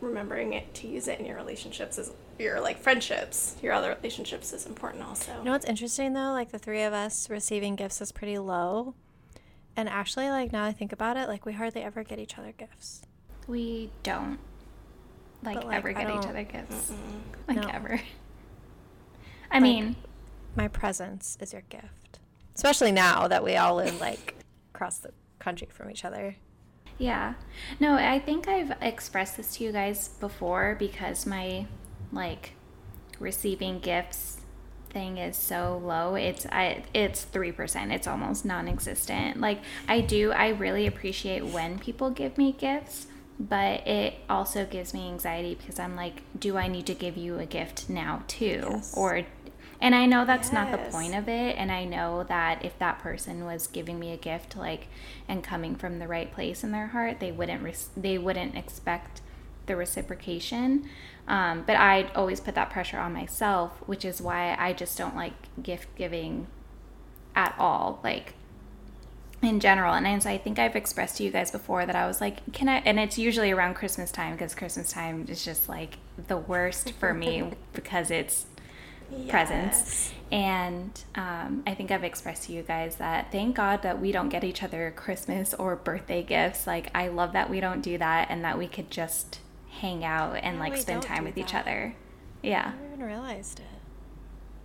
remembering 0.02 0.54
it 0.54 0.74
to 0.76 0.88
use 0.88 1.08
it 1.08 1.20
in 1.20 1.26
your 1.26 1.36
relationships 1.36 1.98
is 1.98 2.12
your 2.38 2.62
like 2.62 2.80
friendships, 2.80 3.58
your 3.62 3.74
other 3.74 3.94
relationships 3.96 4.54
is 4.54 4.66
important 4.66 5.04
also. 5.04 5.38
you 5.40 5.44
know 5.44 5.52
what's 5.52 5.66
interesting 5.66 6.14
though 6.14 6.32
like 6.32 6.52
the 6.52 6.58
three 6.60 6.84
of 6.84 6.94
us 6.94 7.30
receiving 7.30 7.76
gifts 7.76 8.00
is 8.00 8.14
pretty 8.14 8.38
low 8.38 8.94
and 9.76 9.90
actually 9.90 10.30
like 10.30 10.54
now 10.54 10.64
i 10.64 10.72
think 10.72 10.94
about 10.94 11.18
it 11.18 11.28
like 11.28 11.46
we 11.46 11.52
hardly 11.52 11.82
ever 11.82 12.02
get 12.06 12.18
each 12.18 12.38
other 12.38 12.54
gifts 12.54 13.02
We 13.46 13.92
don't 14.04 14.40
like, 15.44 15.56
But, 15.56 15.68
like, 15.68 15.78
ever 15.80 15.90
I 15.90 15.94
get 15.94 16.02
each 16.16 16.22
don't- 16.22 16.30
other 16.30 16.44
gifts. 16.44 16.92
Mm-mm. 16.92 17.48
Like 17.50 17.58
No. 17.58 17.70
ever. 17.74 18.00
I 19.52 19.60
mean, 19.60 19.96
my 20.56 20.68
presence 20.70 21.38
is 21.42 21.52
your 21.52 21.64
gift 21.64 22.20
especially 22.56 22.94
now 22.94 23.28
that 23.28 23.44
we 23.44 23.58
all 23.58 23.76
live 23.76 24.00
like 24.00 24.36
across 24.74 25.00
the 25.00 25.12
country 25.40 25.68
from 25.72 25.92
each 25.92 26.06
other 26.06 26.36
Yeah. 27.00 27.34
No, 27.80 27.96
I 27.96 28.20
think 28.20 28.48
I've 28.48 28.74
expressed 28.82 29.38
this 29.38 29.56
to 29.56 29.64
you 29.64 29.72
guys 29.72 30.10
before 30.20 30.76
because 30.78 31.26
my 31.26 31.66
like 32.12 32.54
receiving 33.20 33.80
gifts 33.80 34.42
thing 34.90 35.18
is 35.18 35.38
so 35.38 35.82
low. 35.84 36.16
It's 36.16 36.46
I 36.48 36.84
it's 36.94 37.26
3%. 37.26 37.92
It's 37.94 38.08
almost 38.08 38.46
non-existent. 38.46 39.40
Like 39.40 39.62
I 39.88 40.02
do 40.02 40.32
I 40.32 40.50
really 40.50 40.86
appreciate 40.86 41.46
when 41.46 41.80
people 41.80 42.10
give 42.10 42.38
me 42.38 42.52
gifts, 42.52 43.08
but 43.40 43.88
it 43.88 44.16
also 44.30 44.66
gives 44.66 44.94
me 44.94 45.08
anxiety 45.08 45.56
because 45.56 45.80
I'm 45.80 45.96
like, 45.96 46.22
do 46.38 46.58
I 46.58 46.68
need 46.68 46.86
to 46.88 46.94
give 46.94 47.16
you 47.16 47.40
a 47.40 47.46
gift 47.46 47.90
now 47.90 48.24
too? 48.28 48.62
Yes. 48.70 48.94
Or 48.96 49.24
And 49.82 49.96
I 49.96 50.06
know 50.06 50.26
that's 50.26 50.52
not 50.52 50.72
the 50.72 50.78
point 50.78 51.16
of 51.16 51.30
it. 51.30 51.56
And 51.58 51.72
I 51.72 51.86
know 51.86 52.24
that 52.24 52.66
if 52.66 52.78
that 52.80 53.00
person 53.00 53.46
was 53.46 53.68
giving 53.68 53.98
me 53.98 54.12
a 54.12 54.18
gift, 54.18 54.58
like, 54.58 54.88
and 55.28 55.44
coming 55.44 55.76
from 55.76 56.00
the 56.00 56.08
right 56.08 56.32
place 56.34 56.64
in 56.64 56.72
their 56.72 56.88
heart, 56.88 57.20
they 57.20 57.32
wouldn't 57.32 57.64
res- 57.64 57.90
they 57.96 58.18
wouldn't 58.18 58.56
expect 58.56 59.22
the 59.68 59.76
reciprocation. 59.76 60.90
Um, 61.28 61.64
but 61.66 61.78
I 61.78 62.10
always 62.16 62.42
put 62.42 62.56
that 62.56 62.70
pressure 62.70 63.00
on 63.00 63.14
myself, 63.14 63.72
which 63.88 64.04
is 64.04 64.22
why 64.22 64.56
I 64.60 64.74
just 64.74 64.98
don't 64.98 65.16
like 65.16 65.34
gift 65.64 65.96
giving 65.96 66.48
at 67.36 67.56
all. 67.58 68.02
Like 68.04 68.34
in 69.42 69.60
general. 69.60 69.94
And 69.94 70.06
as 70.06 70.26
I 70.26 70.38
think 70.38 70.60
I've 70.60 70.76
expressed 70.76 71.18
to 71.18 71.24
you 71.24 71.32
guys 71.32 71.52
before 71.52 71.86
that 71.86 71.96
I 71.96 72.08
was 72.08 72.20
like, 72.20 72.52
can 72.52 72.68
I? 72.68 72.78
And 72.80 73.00
it's 73.00 73.18
usually 73.18 73.52
around 73.52 73.76
Christmas 73.76 74.12
time 74.12 74.34
because 74.34 74.54
Christmas 74.54 74.92
time 74.92 75.26
is 75.30 75.44
just 75.44 75.70
like 75.70 75.98
the 76.28 76.38
worst 76.38 76.92
for 76.94 77.14
me 77.14 77.52
because 77.74 78.12
it's 78.12 78.46
presents. 79.28 80.14
And 80.32 80.92
um, 81.16 81.64
I 81.66 81.74
think 81.74 81.92
I've 81.92 82.04
expressed 82.04 82.44
to 82.44 82.54
you 82.54 82.62
guys 82.62 82.98
that 82.98 83.32
thank 83.32 83.56
God 83.56 83.82
that 83.82 84.00
we 84.00 84.12
don't 84.12 84.30
get 84.30 84.44
each 84.44 84.62
other 84.62 84.94
Christmas 84.96 85.54
or 85.56 85.76
birthday 85.76 86.22
gifts. 86.22 86.68
Like, 86.68 86.92
I 86.94 87.08
love 87.08 87.34
that 87.34 87.50
we 87.50 87.60
don't 87.60 87.82
do 87.82 87.98
that 87.98 88.28
and 88.30 88.44
that 88.44 88.58
we 88.58 88.68
could 88.68 88.92
just 88.92 89.40
hang 89.72 90.04
out 90.06 90.36
and 90.36 90.58
Yeah, 90.58 90.62
like 90.62 90.78
spend 90.78 91.02
time 91.04 91.24
with 91.24 91.38
each 91.38 91.56
other. 91.56 91.96
Yeah. 92.44 92.74
I 92.74 92.82
never 92.82 92.94
even 92.94 93.06
realized 93.06 93.60
it. 93.60 93.66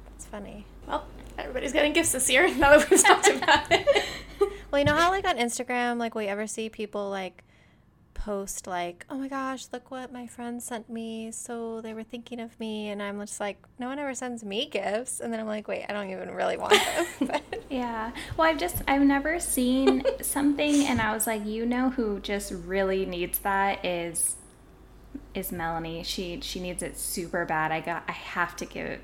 That's 0.06 0.26
funny. 0.26 0.66
Well, 0.86 1.06
everybody's 1.38 1.72
getting 1.72 1.92
gifts 1.92 2.12
this 2.12 2.28
year 2.30 2.46
now 2.56 2.76
that 2.76 2.90
we've 2.90 3.02
talked 3.02 3.28
about 3.28 3.70
it. 3.70 3.86
Well, 4.70 4.80
you 4.80 4.86
know 4.86 4.96
how 4.96 5.10
like 5.10 5.24
on 5.24 5.38
Instagram, 5.38 5.98
like 5.98 6.16
we 6.16 6.26
ever 6.26 6.48
see 6.48 6.68
people 6.68 7.08
like 7.08 7.44
post 8.24 8.66
like, 8.66 9.04
"Oh 9.10 9.16
my 9.16 9.28
gosh, 9.28 9.66
look 9.72 9.90
what 9.90 10.12
my 10.12 10.26
friend 10.26 10.62
sent 10.62 10.88
me." 10.88 11.30
So 11.30 11.80
they 11.80 11.92
were 11.92 12.02
thinking 12.04 12.40
of 12.40 12.58
me, 12.58 12.88
and 12.88 13.02
I'm 13.02 13.20
just 13.20 13.40
like, 13.40 13.58
no 13.78 13.88
one 13.88 13.98
ever 13.98 14.14
sends 14.14 14.44
me 14.44 14.66
gifts. 14.66 15.20
And 15.20 15.32
then 15.32 15.40
I'm 15.40 15.46
like, 15.46 15.68
wait, 15.68 15.84
I 15.88 15.92
don't 15.92 16.10
even 16.10 16.30
really 16.30 16.56
want 16.56 16.72
them. 16.72 17.06
But 17.28 17.64
Yeah. 17.68 18.12
Well, 18.36 18.48
I've 18.48 18.58
just 18.58 18.82
I've 18.88 19.02
never 19.02 19.38
seen 19.40 20.04
something 20.22 20.86
and 20.86 21.00
I 21.00 21.12
was 21.12 21.26
like, 21.26 21.44
you 21.44 21.66
know 21.66 21.90
who 21.90 22.20
just 22.20 22.52
really 22.52 23.04
needs 23.04 23.38
that 23.40 23.84
is 23.84 24.36
is 25.34 25.52
Melanie. 25.52 26.02
She 26.04 26.40
she 26.40 26.60
needs 26.60 26.82
it 26.82 26.96
super 26.96 27.44
bad. 27.44 27.72
I 27.72 27.80
got 27.80 28.04
I 28.08 28.12
have 28.12 28.56
to 28.56 28.64
give 28.64 28.86
it 28.86 29.00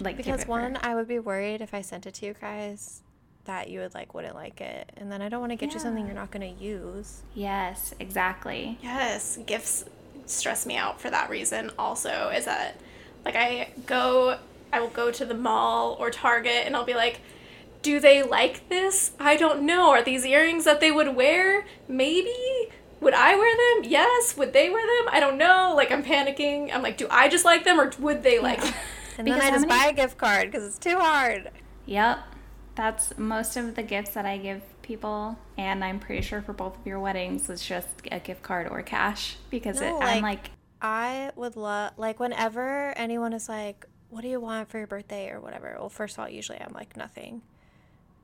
like 0.00 0.16
give 0.16 0.26
because 0.26 0.42
it 0.42 0.48
one, 0.48 0.74
her. 0.74 0.80
I 0.84 0.94
would 0.94 1.08
be 1.08 1.18
worried 1.18 1.60
if 1.60 1.72
I 1.74 1.80
sent 1.80 2.06
it 2.06 2.14
to 2.14 2.26
you 2.26 2.34
guys 2.40 3.02
that 3.44 3.68
you 3.68 3.80
would 3.80 3.94
like 3.94 4.14
wouldn't 4.14 4.34
like 4.34 4.60
it, 4.60 4.90
and 4.96 5.10
then 5.10 5.20
I 5.22 5.28
don't 5.28 5.40
want 5.40 5.50
to 5.52 5.56
get 5.56 5.74
you 5.74 5.80
something 5.80 6.06
you're 6.06 6.14
not 6.14 6.30
gonna 6.30 6.46
use. 6.46 7.22
Yes, 7.34 7.94
exactly. 7.98 8.78
Yes, 8.82 9.38
gifts 9.46 9.84
stress 10.26 10.64
me 10.66 10.76
out 10.76 11.00
for 11.00 11.10
that 11.10 11.28
reason 11.28 11.70
also 11.78 12.30
is 12.34 12.44
that 12.44 12.78
like 13.24 13.34
I 13.34 13.70
go 13.86 14.38
I 14.72 14.80
will 14.80 14.88
go 14.88 15.10
to 15.10 15.24
the 15.24 15.34
mall 15.34 15.96
or 15.98 16.10
Target 16.10 16.62
and 16.64 16.76
I'll 16.76 16.84
be 16.84 16.94
like 16.94 17.20
do 17.82 17.98
they 17.98 18.22
like 18.22 18.68
this? 18.68 19.10
I 19.18 19.36
don't 19.36 19.62
know. 19.64 19.90
Are 19.90 20.04
these 20.04 20.24
earrings 20.24 20.64
that 20.64 20.78
they 20.78 20.92
would 20.92 21.16
wear? 21.16 21.66
Maybe. 21.88 22.32
Would 23.00 23.12
I 23.12 23.34
wear 23.34 23.56
them? 23.82 23.90
Yes. 23.90 24.36
Would 24.36 24.52
they 24.52 24.70
wear 24.70 24.86
them? 24.86 25.08
I 25.12 25.18
don't 25.18 25.36
know. 25.36 25.72
Like 25.76 25.90
I'm 25.90 26.04
panicking. 26.04 26.72
I'm 26.72 26.80
like, 26.82 26.96
do 26.96 27.08
I 27.10 27.28
just 27.28 27.44
like 27.44 27.64
them 27.64 27.80
or 27.80 27.90
would 27.98 28.22
they 28.22 28.38
like 28.38 28.62
them? 28.62 28.72
And 29.18 29.24
Because 29.24 29.40
then 29.40 29.52
I 29.52 29.56
just 29.56 29.66
many- 29.66 29.80
buy 29.82 29.88
a 29.88 29.92
gift 29.92 30.16
card 30.16 30.50
because 30.52 30.64
it's 30.64 30.78
too 30.78 30.96
hard. 31.00 31.50
Yep. 31.86 32.20
That's 32.74 33.16
most 33.18 33.56
of 33.56 33.74
the 33.74 33.82
gifts 33.82 34.10
that 34.14 34.24
I 34.24 34.38
give 34.38 34.62
people 34.82 35.38
and 35.58 35.84
I'm 35.84 36.00
pretty 36.00 36.22
sure 36.22 36.42
for 36.42 36.52
both 36.52 36.76
of 36.78 36.86
your 36.86 36.98
weddings 36.98 37.48
it's 37.48 37.64
just 37.66 37.86
a 38.10 38.18
gift 38.18 38.42
card 38.42 38.66
or 38.68 38.82
cash 38.82 39.36
because 39.50 39.80
No, 39.80 39.98
it, 40.00 40.04
I'm 40.04 40.22
like- 40.22 40.22
like 40.22 40.50
I 40.80 41.30
would 41.36 41.54
love 41.56 41.92
like 41.96 42.18
whenever 42.18 42.92
anyone 42.96 43.32
is 43.32 43.48
like, 43.48 43.86
"What 44.10 44.22
do 44.22 44.28
you 44.28 44.40
want 44.40 44.68
for 44.68 44.78
your 44.78 44.88
birthday?" 44.88 45.30
or 45.30 45.40
whatever. 45.40 45.76
Well, 45.78 45.88
first 45.88 46.16
of 46.16 46.24
all, 46.24 46.28
usually 46.28 46.60
I'm 46.60 46.72
like 46.72 46.96
nothing. 46.96 47.42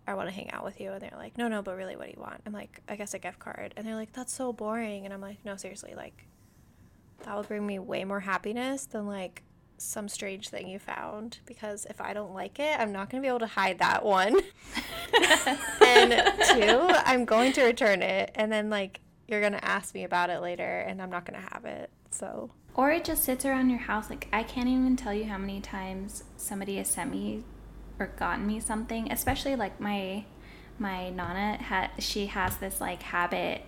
I 0.09 0.15
want 0.15 0.29
to 0.29 0.35
hang 0.35 0.51
out 0.51 0.65
with 0.65 0.81
you, 0.81 0.91
and 0.91 1.01
they're 1.01 1.13
like, 1.17 1.39
"No, 1.39 1.47
no, 1.47 1.63
but 1.63 1.77
really, 1.77 1.95
what 1.95 2.07
do 2.07 2.15
you 2.17 2.21
want?" 2.21 2.41
I'm 2.47 2.53
like, 2.53 2.81
"I 2.89 2.97
guess 2.97 3.15
a 3.15 3.21
gift 3.21 3.39
card," 3.39 3.75
and 3.77 3.87
they're 3.87 3.95
like, 3.95 4.13
"That's 4.13 4.33
so 4.33 4.53
boring," 4.53 5.05
and 5.05 5.15
I'm 5.15 5.21
like, 5.21 5.45
"No, 5.45 5.55
seriously, 5.55 5.95
like 5.95 6.27
that 7.23 7.37
would 7.37 7.47
bring 7.47 7.65
me 7.65 7.79
way 7.79 8.05
more 8.05 8.21
happiness 8.21 8.87
than 8.87 9.07
like 9.07 9.45
some 9.79 10.09
strange 10.09 10.49
thing 10.49 10.69
you 10.69 10.79
found 10.79 11.39
because 11.47 11.87
if 11.87 12.01
I 12.01 12.13
don't 12.13 12.35
like 12.35 12.59
it, 12.59 12.79
I'm 12.79 12.93
not 12.93 13.11
going 13.11 13.23
to 13.23 13.27
be 13.27 13.29
able 13.29 13.41
to 13.41 13.47
hide 13.47 13.79
that 13.79 14.05
one. 14.05 14.37
and 15.87 16.13
two, 16.51 16.89
I'm 17.05 17.25
going 17.25 17.53
to 17.55 17.65
return 17.65 18.03
it 18.03 18.33
and 18.35 18.53
then 18.53 18.71
like 18.71 19.01
you're 19.27 19.41
going 19.41 19.53
to 19.53 19.65
ask 19.65 19.95
me 19.95 20.05
about 20.05 20.31
it 20.31 20.41
later 20.41 20.81
and 20.81 21.01
I'm 21.01 21.11
not 21.11 21.25
going 21.25 21.41
to 21.41 21.49
have 21.53 21.65
it. 21.65 21.91
So, 22.11 22.51
Or 22.75 22.91
it 22.91 23.05
just 23.05 23.25
sits 23.25 23.45
around 23.45 23.71
your 23.71 23.81
house. 23.81 24.11
Like 24.11 24.29
I 24.33 24.43
can't 24.43 24.69
even 24.69 24.97
tell 24.97 25.15
you 25.15 25.25
how 25.25 25.39
many 25.39 25.61
times 25.61 26.25
somebody 26.37 26.77
has 26.77 26.89
sent 26.89 27.11
me 27.11 27.45
or 27.99 28.07
gotten 28.07 28.47
me 28.47 28.61
something. 28.61 29.13
Especially 29.13 29.57
like 29.57 29.81
my 29.81 30.25
my 30.79 31.11
nana 31.11 31.61
had 31.61 31.91
she 31.99 32.27
has 32.27 32.57
this 32.59 32.81
like 32.81 33.03
habit 33.03 33.63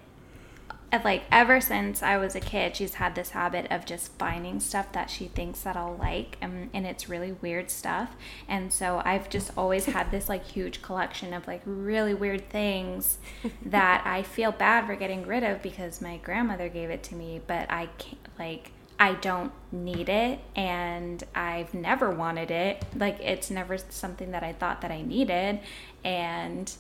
like 1.05 1.23
ever 1.31 1.61
since 1.61 2.03
I 2.03 2.17
was 2.17 2.35
a 2.35 2.41
kid, 2.41 2.75
she's 2.75 2.95
had 2.95 3.15
this 3.15 3.31
habit 3.31 3.67
of 3.71 3.87
just 3.87 4.13
finding 4.19 4.59
stuff 4.59 4.91
that 4.93 5.09
she 5.09 5.29
thinks 5.29 5.61
that 5.61 5.77
I'll 5.77 5.97
like, 5.97 6.37
and, 6.41 6.69
and 6.75 6.85
it's 6.85 7.09
really 7.09 7.33
weird 7.33 7.71
stuff. 7.71 8.17
And 8.49 8.73
so 8.73 9.01
I've 9.05 9.29
just 9.29 9.53
always 9.57 9.85
had 9.87 10.11
this 10.11 10.29
like 10.29 10.45
huge 10.45 10.83
collection 10.83 11.33
of 11.33 11.47
like 11.47 11.63
really 11.65 12.15
weird 12.15 12.51
things 12.51 13.19
that 13.65 14.03
I 14.05 14.23
feel 14.23 14.51
bad 14.51 14.87
for 14.87 14.97
getting 14.97 15.27
rid 15.27 15.45
of 15.45 15.63
because 15.63 16.01
my 16.01 16.17
grandmother 16.17 16.69
gave 16.69 16.91
it 16.91 17.05
to 17.05 17.15
me, 17.15 17.41
but 17.47 17.71
I 17.71 17.87
can't 17.99 18.19
like. 18.39 18.73
I 19.03 19.15
don't 19.15 19.51
need 19.73 20.11
it 20.11 20.41
and 20.55 21.25
I've 21.35 21.73
never 21.73 22.11
wanted 22.11 22.51
it. 22.51 22.85
Like 22.95 23.19
it's 23.21 23.51
never 23.51 23.79
something 23.79 24.33
that 24.33 24.43
I 24.43 24.53
thought 24.53 24.83
that 24.83 24.91
I 24.91 25.01
needed 25.01 25.61
and 26.05 26.71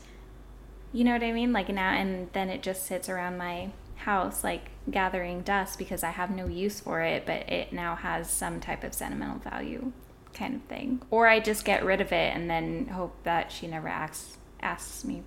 you 0.92 1.05
know 1.05 1.12
what 1.12 1.23
I 1.23 1.33
mean? 1.33 1.53
Like 1.55 1.68
now, 1.68 1.92
and 1.92 2.29
then 2.33 2.51
it 2.51 2.62
just 2.62 2.85
sits 2.85 3.09
around 3.09 3.38
my 3.38 3.70
house, 4.01 4.43
like 4.45 4.71
gathering 4.91 5.43
dust 5.43 5.79
because 5.79 6.03
I 6.03 6.11
have 6.11 6.31
no 6.31 6.47
use 6.47 6.81
for 6.81 7.01
it, 7.01 7.27
but 7.27 7.49
it 7.51 7.73
now 7.73 7.95
has 7.97 8.29
some 8.31 8.61
type 8.61 8.85
of 8.85 8.95
sentimental 8.95 9.39
value, 9.39 9.93
kind 10.35 10.57
of 10.57 10.63
thing. 10.63 11.03
Or 11.11 11.27
I 11.27 11.41
just 11.41 11.65
get 11.65 11.85
rid 11.85 12.01
of 12.01 12.13
it 12.13 12.35
and 12.35 12.49
then 12.51 12.89
hope 12.89 13.15
that 13.25 13.53
she 13.53 13.67
never 13.67 13.89
asks 13.89 14.37
asks 14.63 15.05
me 15.05 15.23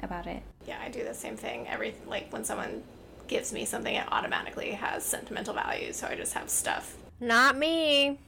about 0.00 0.26
it. 0.26 0.42
Yeah, 0.66 0.78
I 0.82 0.88
do 0.88 1.04
the 1.04 1.14
same 1.14 1.36
thing. 1.36 1.68
Every 1.68 1.94
like 2.06 2.32
when 2.32 2.44
someone 2.44 2.82
gives 3.28 3.52
me 3.52 3.64
something, 3.64 3.94
it 3.94 4.06
automatically 4.10 4.72
has 4.72 5.04
sentimental 5.04 5.54
value. 5.54 5.92
So 5.92 6.06
I 6.06 6.16
just 6.16 6.34
have 6.34 6.50
stuff. 6.50 6.96
not 7.20 7.56
me. 7.56 8.18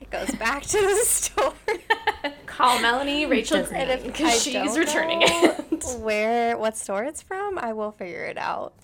It 0.00 0.10
goes 0.10 0.30
back 0.38 0.62
to 0.62 0.78
the 0.80 1.04
store. 1.04 1.54
Call 2.46 2.80
Melanie, 2.80 3.26
Rachel 3.26 3.64
And 3.72 3.90
if 3.90 4.04
because 4.04 4.42
she's 4.42 4.76
returning 4.78 5.20
it. 5.22 5.84
Where, 6.00 6.56
what 6.56 6.76
store 6.76 7.04
it's 7.04 7.22
from, 7.22 7.58
I 7.58 7.72
will 7.72 7.92
figure 7.92 8.24
it 8.24 8.38
out. 8.38 8.74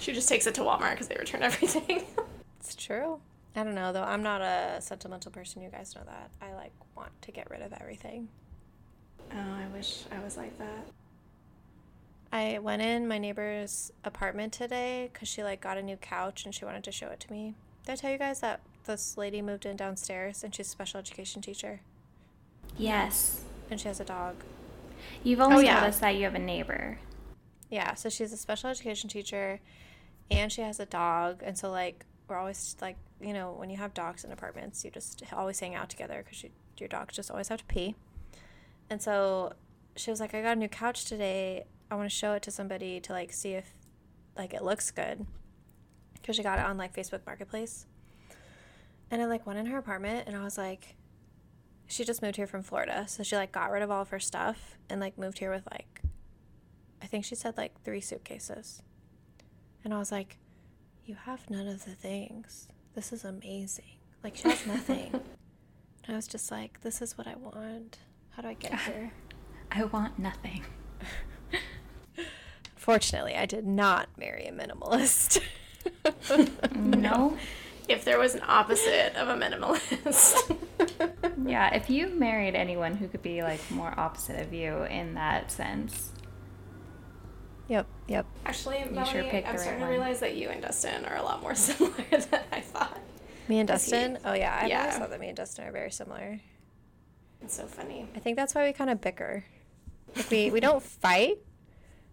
She 0.00 0.12
just 0.12 0.28
takes 0.28 0.46
it 0.46 0.54
to 0.54 0.62
Walmart 0.62 0.92
because 0.92 1.08
they 1.08 1.16
return 1.16 1.42
everything. 1.50 2.04
It's 2.60 2.74
true. 2.74 3.20
I 3.56 3.62
don't 3.62 3.74
know 3.74 3.92
though. 3.92 4.02
I'm 4.02 4.22
not 4.22 4.40
a 4.42 4.80
sentimental 4.80 5.30
person. 5.30 5.62
You 5.62 5.68
guys 5.70 5.94
know 5.94 6.02
that. 6.06 6.30
I 6.42 6.54
like 6.54 6.72
want 6.96 7.10
to 7.22 7.30
get 7.32 7.50
rid 7.50 7.62
of 7.62 7.72
everything. 7.74 8.28
oh, 9.32 9.36
I 9.36 9.66
wish 9.76 10.02
I 10.10 10.22
was 10.24 10.36
like 10.36 10.56
that. 10.58 10.86
I 12.32 12.58
went 12.58 12.82
in 12.82 13.06
my 13.06 13.18
neighbor's 13.18 13.92
apartment 14.04 14.52
today 14.52 15.08
because 15.12 15.28
she 15.28 15.44
like 15.44 15.60
got 15.60 15.78
a 15.78 15.82
new 15.82 15.96
couch 15.96 16.44
and 16.44 16.52
she 16.54 16.64
wanted 16.64 16.82
to 16.84 16.92
show 16.92 17.06
it 17.08 17.20
to 17.20 17.32
me. 17.32 17.54
Did 17.86 17.92
I 17.92 17.96
tell 17.96 18.10
you 18.10 18.18
guys 18.18 18.40
that 18.40 18.60
this 18.86 19.16
lady 19.16 19.40
moved 19.40 19.66
in 19.66 19.76
downstairs 19.76 20.42
and 20.42 20.52
she's 20.54 20.66
a 20.66 20.70
special 20.70 20.98
education 20.98 21.40
teacher 21.42 21.80
Yes. 22.76 23.42
and 23.70 23.80
she 23.80 23.86
has 23.88 24.00
a 24.00 24.04
dog. 24.04 24.34
You've 25.22 25.40
only 25.40 25.56
Oh, 25.56 25.60
yeah. 25.60 25.74
told 25.80 25.90
us 25.90 25.98
that 26.00 26.16
you 26.16 26.24
have 26.24 26.34
a 26.34 26.38
neighbor. 26.40 26.98
Yeah, 27.74 27.94
so 27.94 28.08
she's 28.08 28.32
a 28.32 28.36
special 28.36 28.70
education 28.70 29.10
teacher 29.10 29.58
and 30.30 30.52
she 30.52 30.60
has 30.60 30.78
a 30.78 30.86
dog. 30.86 31.42
And 31.42 31.58
so, 31.58 31.72
like, 31.72 32.06
we're 32.28 32.36
always 32.36 32.76
like, 32.80 32.96
you 33.20 33.32
know, 33.32 33.50
when 33.50 33.68
you 33.68 33.76
have 33.78 33.92
dogs 33.92 34.22
in 34.22 34.30
apartments, 34.30 34.84
you 34.84 34.92
just 34.92 35.24
always 35.32 35.58
hang 35.58 35.74
out 35.74 35.90
together 35.90 36.22
because 36.24 36.44
you, 36.44 36.50
your 36.78 36.88
dogs 36.88 37.16
just 37.16 37.32
always 37.32 37.48
have 37.48 37.58
to 37.58 37.64
pee. 37.64 37.96
And 38.88 39.02
so 39.02 39.54
she 39.96 40.12
was 40.12 40.20
like, 40.20 40.34
I 40.34 40.40
got 40.40 40.56
a 40.56 40.60
new 40.60 40.68
couch 40.68 41.04
today. 41.04 41.64
I 41.90 41.96
want 41.96 42.08
to 42.08 42.14
show 42.14 42.34
it 42.34 42.44
to 42.44 42.52
somebody 42.52 43.00
to 43.00 43.12
like 43.12 43.32
see 43.32 43.54
if 43.54 43.74
like 44.38 44.54
it 44.54 44.62
looks 44.62 44.92
good 44.92 45.26
because 46.14 46.36
she 46.36 46.44
got 46.44 46.60
it 46.60 46.64
on 46.64 46.78
like 46.78 46.94
Facebook 46.94 47.26
Marketplace. 47.26 47.86
And 49.10 49.20
I 49.20 49.26
like 49.26 49.48
went 49.48 49.58
in 49.58 49.66
her 49.66 49.78
apartment 49.78 50.28
and 50.28 50.36
I 50.36 50.44
was 50.44 50.56
like, 50.56 50.94
she 51.88 52.04
just 52.04 52.22
moved 52.22 52.36
here 52.36 52.46
from 52.46 52.62
Florida. 52.62 53.06
So 53.08 53.24
she 53.24 53.34
like 53.34 53.50
got 53.50 53.72
rid 53.72 53.82
of 53.82 53.90
all 53.90 54.02
of 54.02 54.10
her 54.10 54.20
stuff 54.20 54.78
and 54.88 55.00
like 55.00 55.18
moved 55.18 55.40
here 55.40 55.50
with 55.50 55.66
like 55.72 56.03
I 57.04 57.06
think 57.06 57.26
she 57.26 57.34
said 57.34 57.58
like 57.58 57.78
three 57.82 58.00
suitcases. 58.00 58.80
And 59.84 59.92
I 59.92 59.98
was 59.98 60.10
like, 60.10 60.38
You 61.04 61.16
have 61.26 61.50
none 61.50 61.68
of 61.68 61.84
the 61.84 61.90
things. 61.90 62.66
This 62.94 63.12
is 63.12 63.26
amazing. 63.26 63.98
Like, 64.22 64.36
she 64.36 64.48
has 64.48 64.66
nothing. 64.66 65.10
and 65.12 65.22
I 66.08 66.14
was 66.14 66.26
just 66.26 66.50
like, 66.50 66.80
This 66.80 67.02
is 67.02 67.18
what 67.18 67.26
I 67.26 67.34
want. 67.34 67.98
How 68.30 68.40
do 68.40 68.48
I 68.48 68.54
get 68.54 68.80
here? 68.80 69.12
I 69.70 69.84
want 69.84 70.18
nothing. 70.18 70.64
Fortunately, 72.74 73.34
I 73.34 73.44
did 73.44 73.66
not 73.66 74.08
marry 74.16 74.46
a 74.46 74.52
minimalist. 74.52 75.42
No. 76.74 77.36
if 77.86 78.04
there 78.06 78.18
was 78.18 78.34
an 78.34 78.40
opposite 78.48 79.14
of 79.16 79.28
a 79.28 79.34
minimalist. 79.34 80.56
yeah, 81.46 81.74
if 81.74 81.90
you 81.90 82.08
married 82.08 82.54
anyone 82.54 82.94
who 82.96 83.08
could 83.08 83.22
be 83.22 83.42
like 83.42 83.60
more 83.70 83.92
opposite 83.98 84.40
of 84.40 84.54
you 84.54 84.84
in 84.84 85.12
that 85.14 85.52
sense. 85.52 86.12
Yep, 87.68 87.86
yep. 88.08 88.26
Actually, 88.44 88.80
You 88.80 88.90
Melanie, 88.90 89.10
sure 89.10 89.22
picked 89.24 89.48
I'm 89.48 89.54
the 89.54 89.60
starting 89.60 89.80
right 89.82 89.88
to 89.88 89.92
realize 89.92 90.20
that 90.20 90.36
you 90.36 90.50
and 90.50 90.60
Dustin 90.62 91.04
are 91.06 91.16
a 91.16 91.22
lot 91.22 91.40
more 91.42 91.54
similar 91.54 91.94
than 92.10 92.40
I 92.52 92.60
thought. 92.60 92.98
Me 93.48 93.58
and 93.58 93.68
Is 93.70 93.84
he- 93.84 93.90
Dustin. 93.92 94.18
Oh 94.24 94.34
yeah, 94.34 94.58
I've 94.62 94.68
Yeah. 94.68 94.80
always 94.82 94.96
thought 94.98 95.10
that 95.10 95.20
me 95.20 95.28
and 95.28 95.36
Dustin 95.36 95.66
are 95.66 95.72
very 95.72 95.90
similar. 95.90 96.40
It's 97.42 97.54
so 97.56 97.66
funny. 97.66 98.06
I 98.14 98.18
think 98.20 98.36
that's 98.36 98.54
why 98.54 98.64
we 98.66 98.72
kind 98.72 98.90
of 98.90 99.00
bicker. 99.00 99.44
Like 100.16 100.30
we 100.30 100.50
we 100.50 100.60
don't 100.60 100.82
fight, 100.82 101.38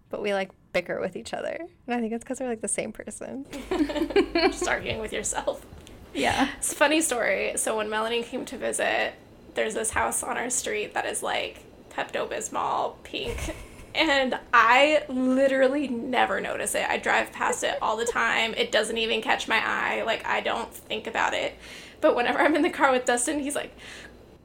but 0.10 0.22
we 0.22 0.34
like 0.34 0.52
bicker 0.74 1.00
with 1.02 1.16
each 1.16 1.34
other, 1.34 1.58
and 1.88 1.96
I 1.96 2.00
think 2.00 2.14
it's 2.14 2.24
because 2.24 2.40
we're 2.40 2.48
like 2.50 2.62
the 2.62 2.68
same 2.68 2.92
person. 2.92 3.46
Just 4.34 4.68
arguing 4.68 5.00
with 5.00 5.14
yourself. 5.14 5.66
Yeah. 6.14 6.50
It's 6.58 6.74
a 6.74 6.76
funny 6.76 7.00
story. 7.02 7.54
So 7.58 7.78
when 7.78 7.90
Melanie 7.90 8.24
came 8.24 8.44
to 8.46 8.58
visit, 8.58 9.14
there's 9.54 9.74
this 9.74 9.92
house 9.92 10.24
on 10.24 10.38
our 10.38 10.50
street 10.50 10.94
that 10.96 11.06
is 11.06 11.22
like 11.24 11.64
Pepto 11.92 12.28
Bismol 12.30 12.96
pink. 13.04 13.38
And 13.93 14.39
I 14.54 15.04
literally 15.10 15.88
never 15.88 16.39
notice 16.39 16.75
it. 16.75 16.86
I 16.88 16.97
drive 16.97 17.32
past 17.32 17.63
it 17.63 17.77
all 17.82 17.97
the 17.97 18.06
time. 18.06 18.54
It 18.56 18.71
doesn't 18.71 18.97
even 18.97 19.21
catch 19.21 19.47
my 19.47 19.62
eye. 19.63 20.04
Like 20.04 20.25
I 20.25 20.41
don't 20.41 20.73
think 20.73 21.08
about 21.08 21.34
it. 21.34 21.56
But 21.99 22.15
whenever 22.15 22.39
I'm 22.39 22.56
in 22.56 22.62
the 22.62 22.69
car 22.69 22.91
with 22.91 23.06
Dustin, 23.06 23.39
he's 23.39 23.56
like, 23.56 23.75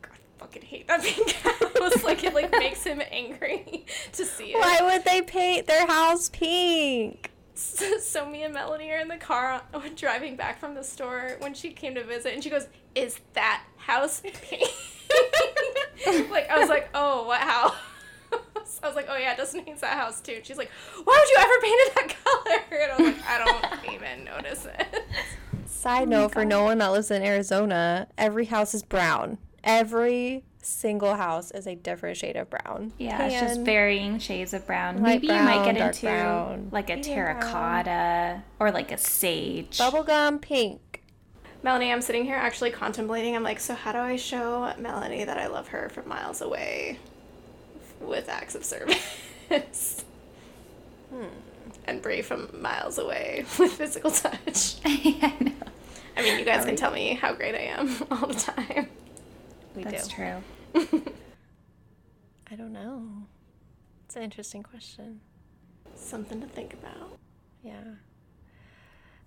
God, 0.03 0.13
I 0.13 0.41
fucking 0.41 0.63
hate 0.63 0.89
that 0.89 1.03
pink 1.03 1.33
house. 1.33 2.03
like 2.05 2.23
it 2.25 2.35
like 2.35 2.51
makes 2.51 2.85
him 2.85 3.01
angry 3.11 3.87
to 4.13 4.25
see 4.25 4.53
it. 4.53 4.59
Why 4.59 4.79
would 4.83 5.05
they 5.05 5.23
paint 5.23 5.67
their 5.67 5.87
house 5.87 6.29
pink? 6.29 7.31
So, 7.55 7.99
so 7.99 8.29
me 8.29 8.43
and 8.43 8.53
Melanie 8.53 8.91
are 8.93 8.99
in 8.99 9.09
the 9.09 9.17
car 9.17 9.63
uh, 9.73 9.81
driving 9.95 10.37
back 10.37 10.61
from 10.61 10.75
the 10.75 10.85
store 10.85 11.37
when 11.39 11.55
she 11.55 11.71
came 11.71 11.95
to 11.95 12.05
visit, 12.05 12.35
and 12.35 12.45
she 12.45 12.51
goes, 12.51 12.67
"Is 12.95 13.19
that 13.33 13.65
house 13.79 14.21
pink?" 14.21 14.71
like 16.31 16.51
I 16.51 16.59
was 16.59 16.69
like, 16.69 16.91
"Oh, 16.93 17.27
what 17.27 17.41
house?" 17.41 17.75
I 18.83 18.87
was 18.87 18.97
like, 18.97 19.07
"Oh 19.09 19.17
yeah, 19.17 19.35
Dustin 19.37 19.65
hates 19.65 19.81
that 19.81 19.97
house 19.97 20.21
too." 20.21 20.35
And 20.37 20.47
she's 20.47 20.59
like, 20.59 20.71
"Why 21.05 21.19
would 21.19 21.31
you 21.31 21.37
ever 21.39 21.61
paint 21.61 21.81
it 21.81 21.95
that 21.95 22.25
color?" 22.25 22.83
And 22.83 22.93
I 22.93 22.97
was 22.97 23.17
like, 23.17 23.27
"I 23.29 23.45
don't 23.45 23.95
even 23.95 24.25
notice 24.25 24.67
it." 24.67 25.05
Side 25.67 26.09
oh 26.09 26.11
note 26.11 26.33
for 26.33 26.45
no 26.45 26.65
one 26.65 26.79
that 26.79 26.89
lives 26.89 27.11
in 27.11 27.23
Arizona, 27.23 28.09
every 28.19 28.47
house 28.47 28.75
is 28.75 28.83
brown. 28.83 29.39
Every 29.63 30.45
single 30.63 31.15
house 31.15 31.51
is 31.53 31.67
a 31.67 31.75
different 31.75 32.17
shade 32.17 32.37
of 32.37 32.51
brown. 32.51 32.93
Yeah, 32.99 33.25
it's 33.25 33.41
just 33.41 33.61
varying 33.61 34.19
shades 34.19 34.53
of 34.53 34.67
brown. 34.67 34.97
light 34.97 35.23
Maybe 35.23 35.29
you 35.29 35.33
might 35.35 35.65
get 35.65 35.77
into 35.77 36.07
brown, 36.07 36.69
like 36.73 36.91
a 36.91 36.97
medium 36.97 37.17
terracotta 37.17 38.43
or 38.59 38.71
like 38.73 38.93
a 38.93 38.99
sage. 38.99 39.79
bubblegum 39.79 40.41
pink. 40.41 41.03
Melanie, 41.63 41.93
I'm 41.93 42.03
sitting 42.03 42.25
here 42.25 42.37
actually 42.37 42.71
contemplating. 42.71 43.35
I'm 43.35 43.43
like, 43.43 43.59
so 43.61 43.75
how 43.75 43.93
do 43.93 43.99
I 43.99 44.17
show 44.17 44.73
Melanie 44.79 45.25
that 45.25 45.39
I 45.39 45.47
love 45.47 45.69
her 45.69 45.89
from 45.89 46.09
miles 46.09 46.41
away 46.41 46.99
with 48.01 48.29
acts 48.29 48.55
of 48.55 48.65
service? 48.65 50.05
Hmm. 51.11 51.25
And 51.87 52.03
Bree 52.03 52.23
from 52.23 52.49
miles 52.61 52.99
away 52.99 53.45
with 53.59 53.73
physical 53.73 54.11
touch. 54.11 54.77
I 54.85 55.35
know. 55.41 55.53
I 56.17 56.23
mean, 56.23 56.39
you 56.39 56.45
guys 56.45 56.65
can 56.65 56.77
tell 56.77 56.91
me 56.91 57.15
how 57.15 57.35
great 57.35 57.55
I 57.55 57.59
am 57.59 57.95
all 58.11 58.27
the 58.27 58.35
time. 58.35 58.89
We 59.75 59.85
That's 59.85 60.09
do. 60.09 60.15
true. 60.15 61.03
I 62.51 62.55
don't 62.57 62.73
know. 62.73 63.27
It's 64.05 64.17
an 64.17 64.23
interesting 64.23 64.63
question. 64.63 65.21
Something 65.95 66.41
to 66.41 66.47
think 66.47 66.73
about. 66.73 67.19
Yeah. 67.63 67.83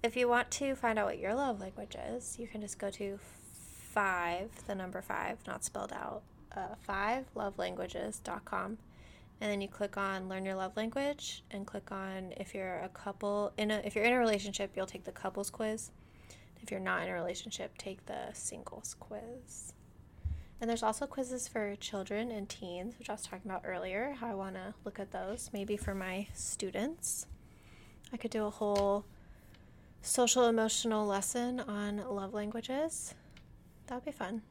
If 0.02 0.16
you 0.16 0.28
want 0.28 0.50
to 0.52 0.76
find 0.76 0.98
out 0.98 1.06
what 1.06 1.20
your 1.20 1.36
love 1.36 1.60
language 1.60 1.96
is, 2.12 2.40
you 2.40 2.48
can 2.48 2.62
just 2.62 2.80
go 2.80 2.90
to 2.92 3.20
five, 3.92 4.50
the 4.66 4.74
number 4.74 5.02
five, 5.02 5.38
not 5.46 5.64
spelled 5.64 5.92
out, 5.94 6.24
uh, 6.56 6.76
five 6.82 7.26
lovelanguages.com. 7.36 8.78
And 9.42 9.50
then 9.50 9.62
you 9.62 9.70
click 9.70 9.96
on 9.98 10.28
learn 10.28 10.46
your 10.46 10.56
love 10.56 10.76
language 10.76 11.44
and 11.52 11.66
click 11.66 11.92
on 11.92 12.34
if 12.38 12.54
you're 12.54 12.80
a 12.80 12.90
couple 12.90 13.54
in 13.58 13.72
a 13.72 13.82
if 13.86 13.96
you're 13.96 14.04
in 14.04 14.12
a 14.12 14.20
relationship, 14.20 14.72
you'll 14.76 14.86
take 14.86 15.06
the 15.06 15.12
couples 15.12 15.50
quiz. 15.50 15.92
If 16.62 16.72
you're 16.72 16.80
not 16.82 17.04
in 17.04 17.10
a 17.10 17.14
relationship, 17.14 17.78
take 17.78 18.06
the 18.06 18.34
singles 18.34 18.96
quiz. 19.00 19.74
And 20.62 20.70
there's 20.70 20.84
also 20.84 21.08
quizzes 21.08 21.48
for 21.48 21.78
children 21.78 22.32
and 22.32 22.50
teens, 22.50 22.96
which 23.00 23.10
I 23.10 23.14
was 23.14 23.22
talking 23.22 23.50
about 23.50 23.64
earlier. 23.66 24.18
How 24.20 24.28
I 24.28 24.34
want 24.34 24.56
to 24.56 24.74
look 24.84 25.00
at 25.00 25.12
those, 25.12 25.50
maybe 25.54 25.78
for 25.78 25.96
my 25.96 26.28
students. 26.34 27.28
I 28.12 28.18
could 28.18 28.32
do 28.32 28.46
a 28.46 28.50
whole 28.50 29.06
social 30.02 30.48
emotional 30.48 31.06
lesson 31.06 31.62
on 31.62 31.98
love 32.10 32.34
languages. 32.34 33.14
That 33.88 33.96
would 33.96 34.06
be 34.06 34.12
fun. 34.12 34.42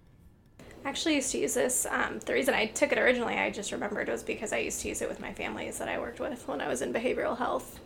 I 0.85 0.89
actually 0.89 1.17
used 1.17 1.33
to 1.33 1.39
use 1.39 1.55
this. 1.55 1.87
Um, 1.91 2.21
the 2.25 2.33
reason 2.33 2.55
I 2.55 2.67
took 2.67 2.93
it 2.93 2.99
originally, 2.99 3.35
I 3.35 3.51
just 3.51 3.73
remembered, 3.73 4.09
was 4.09 4.23
because 4.23 4.53
I 4.53 4.59
used 4.59 4.81
to 4.83 4.89
use 4.89 5.03
it 5.03 5.09
with 5.09 5.21
my 5.21 5.33
families 5.33 5.79
that 5.79 5.89
I 5.89 5.99
worked 5.99 6.21
with 6.21 6.47
when 6.49 6.61
I 6.61 6.69
was 6.69 6.83
in 6.83 6.93
behavioral 6.93 7.37
health 7.37 7.81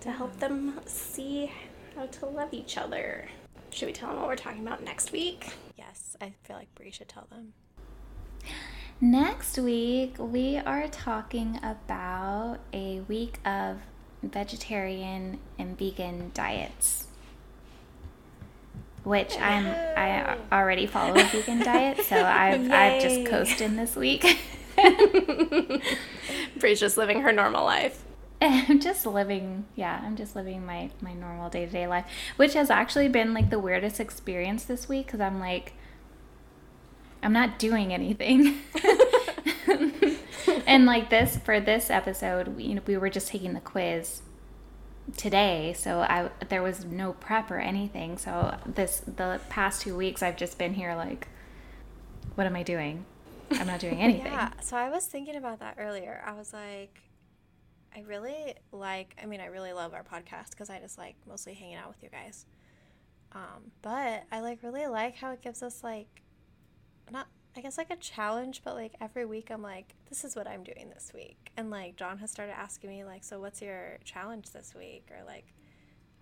to 0.00 0.10
help 0.10 0.38
them 0.38 0.78
see 0.86 1.50
how 1.96 2.06
to 2.06 2.26
love 2.26 2.52
each 2.52 2.76
other. 2.76 3.28
Should 3.70 3.86
we 3.86 3.92
tell 3.92 4.10
them 4.10 4.18
what 4.18 4.28
we're 4.28 4.36
talking 4.36 4.66
about 4.66 4.82
next 4.82 5.12
week? 5.12 5.52
Yes, 5.76 6.16
I 6.20 6.32
feel 6.44 6.56
like 6.56 6.74
Bree 6.74 6.90
should 6.90 7.08
tell 7.08 7.26
them. 7.30 7.52
Next 9.00 9.58
week, 9.58 10.14
we 10.18 10.56
are 10.56 10.88
talking 10.88 11.58
about 11.62 12.58
a 12.72 13.00
week 13.00 13.38
of 13.44 13.78
vegetarian 14.22 15.38
and 15.58 15.78
vegan 15.78 16.30
diets. 16.32 17.06
Which 19.06 19.36
oh, 19.36 19.40
I'm 19.40 19.66
I 19.96 20.36
already 20.50 20.88
follow 20.88 21.14
a 21.14 21.22
vegan 21.22 21.60
diet, 21.60 22.04
so 22.04 22.16
I've 22.24 22.68
I've 22.72 23.00
just 23.00 23.24
coasted 23.26 23.78
this 23.78 23.94
week. 23.94 24.40
Bree's 26.58 26.80
just 26.80 26.96
living 26.98 27.20
her 27.20 27.30
normal 27.30 27.64
life. 27.64 28.02
I'm 28.40 28.80
just 28.80 29.06
living, 29.06 29.66
yeah, 29.76 30.02
I'm 30.04 30.16
just 30.16 30.34
living 30.34 30.66
my 30.66 30.90
my 31.00 31.14
normal 31.14 31.48
day 31.50 31.66
to 31.66 31.70
day 31.70 31.86
life, 31.86 32.04
which 32.34 32.54
has 32.54 32.68
actually 32.68 33.06
been 33.06 33.32
like 33.32 33.48
the 33.48 33.60
weirdest 33.60 34.00
experience 34.00 34.64
this 34.64 34.88
week 34.88 35.06
because 35.06 35.20
I'm 35.20 35.38
like, 35.38 35.74
I'm 37.22 37.32
not 37.32 37.60
doing 37.60 37.94
anything. 37.94 38.58
and 40.66 40.84
like 40.84 41.10
this 41.10 41.36
for 41.36 41.60
this 41.60 41.90
episode, 41.90 42.48
we, 42.48 42.64
you 42.64 42.74
know, 42.74 42.82
we 42.84 42.96
were 42.96 43.10
just 43.10 43.28
taking 43.28 43.54
the 43.54 43.60
quiz 43.60 44.22
today, 45.16 45.74
so 45.76 46.00
I 46.00 46.30
there 46.48 46.62
was 46.62 46.84
no 46.84 47.12
prep 47.12 47.50
or 47.50 47.58
anything. 47.58 48.18
So 48.18 48.56
this 48.66 49.00
the 49.00 49.40
past 49.48 49.82
two 49.82 49.96
weeks, 49.96 50.22
I've 50.22 50.36
just 50.36 50.58
been 50.58 50.74
here 50.74 50.94
like, 50.94 51.28
what 52.34 52.46
am 52.46 52.56
I 52.56 52.62
doing? 52.62 53.04
I'm 53.52 53.66
not 53.66 53.80
doing 53.80 54.00
anything. 54.02 54.32
Yeah, 54.32 54.50
so 54.60 54.76
I 54.76 54.90
was 54.90 55.06
thinking 55.06 55.36
about 55.36 55.60
that 55.60 55.76
earlier. 55.78 56.22
I 56.26 56.32
was 56.32 56.52
like, 56.52 57.00
I 57.94 58.00
really 58.00 58.54
like, 58.72 59.16
I 59.22 59.26
mean, 59.26 59.40
I 59.40 59.46
really 59.46 59.72
love 59.72 59.94
our 59.94 60.02
podcast 60.02 60.50
because 60.50 60.68
I 60.68 60.78
just 60.80 60.98
like 60.98 61.16
mostly 61.26 61.54
hanging 61.54 61.76
out 61.76 61.88
with 61.88 62.02
you 62.02 62.10
guys. 62.10 62.44
Um, 63.32 63.70
but 63.82 64.24
I 64.30 64.40
like 64.40 64.62
really 64.62 64.86
like 64.86 65.16
how 65.16 65.32
it 65.32 65.42
gives 65.42 65.62
us 65.62 65.82
like, 65.82 66.22
not, 67.10 67.26
I 67.56 67.60
guess 67.60 67.78
like 67.78 67.90
a 67.90 67.96
challenge, 67.96 68.62
but 68.64 68.74
like 68.74 68.94
every 69.00 69.24
week 69.24 69.50
I'm 69.50 69.62
like, 69.62 69.94
this 70.08 70.24
is 70.24 70.36
what 70.36 70.46
I'm 70.46 70.62
doing 70.62 70.90
this 70.92 71.12
week. 71.14 71.50
And 71.56 71.70
like 71.70 71.96
John 71.96 72.18
has 72.18 72.30
started 72.30 72.52
asking 72.58 72.90
me, 72.90 73.04
like, 73.04 73.24
so 73.24 73.40
what's 73.40 73.62
your 73.62 73.98
challenge 74.04 74.50
this 74.52 74.74
week? 74.76 75.08
Or 75.10 75.24
like 75.24 75.46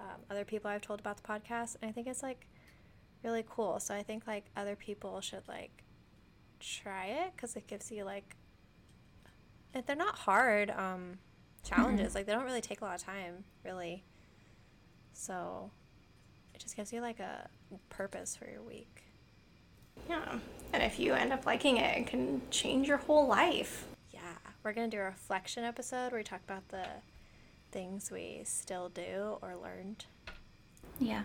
um, 0.01 0.23
other 0.31 0.45
people 0.45 0.71
I've 0.71 0.83
told 0.83 1.01
about 1.01 1.17
the 1.17 1.23
podcast. 1.23 1.77
And 1.81 1.89
I 1.89 1.93
think 1.93 2.07
it's 2.07 2.23
like 2.23 2.47
really 3.23 3.45
cool. 3.49 3.81
So 3.81 3.95
I 3.95 4.03
think 4.03 4.27
like 4.27 4.45
other 4.57 4.77
people 4.77 5.21
should 5.21 5.47
like 5.49 5.85
try 6.61 7.07
it 7.07 7.33
because 7.35 7.57
it 7.57 7.67
gives 7.67 7.91
you 7.91 8.05
like 8.05 8.37
if 9.75 9.85
they're 9.87 9.97
not 9.97 10.17
hard 10.17 10.71
um 10.71 11.19
challenges 11.65 12.15
like 12.15 12.27
they 12.27 12.33
don't 12.33 12.45
really 12.45 12.61
take 12.61 12.83
a 12.83 12.85
lot 12.85 12.95
of 12.95 13.03
time 13.03 13.43
really 13.65 14.05
so 15.15 15.71
it 16.55 16.61
just 16.61 16.77
gives 16.77 16.93
you 16.93 17.01
like 17.01 17.21
a 17.21 17.49
purpose 17.89 18.37
for 18.37 18.49
your 18.49 18.63
week 18.63 19.04
Yeah. 20.09 20.39
And 20.73 20.83
if 20.83 20.99
you 20.99 21.15
end 21.15 21.33
up 21.33 21.47
liking 21.47 21.77
it, 21.77 21.99
it 21.99 22.07
can 22.07 22.43
change 22.51 22.89
your 22.89 22.99
whole 22.99 23.27
life. 23.27 23.87
yeah 24.13 24.21
we're 24.63 24.73
gonna 24.73 24.89
do 24.89 24.99
a 24.99 25.05
reflection 25.05 25.63
episode 25.65 26.11
where 26.13 26.21
we 26.21 26.25
talk 26.25 26.41
about 26.49 26.67
the 26.69 26.87
things 27.71 28.11
we 28.11 28.41
still 28.45 28.89
do 28.89 29.37
or 29.43 29.57
learned 29.63 30.05
Yeah. 30.99 31.23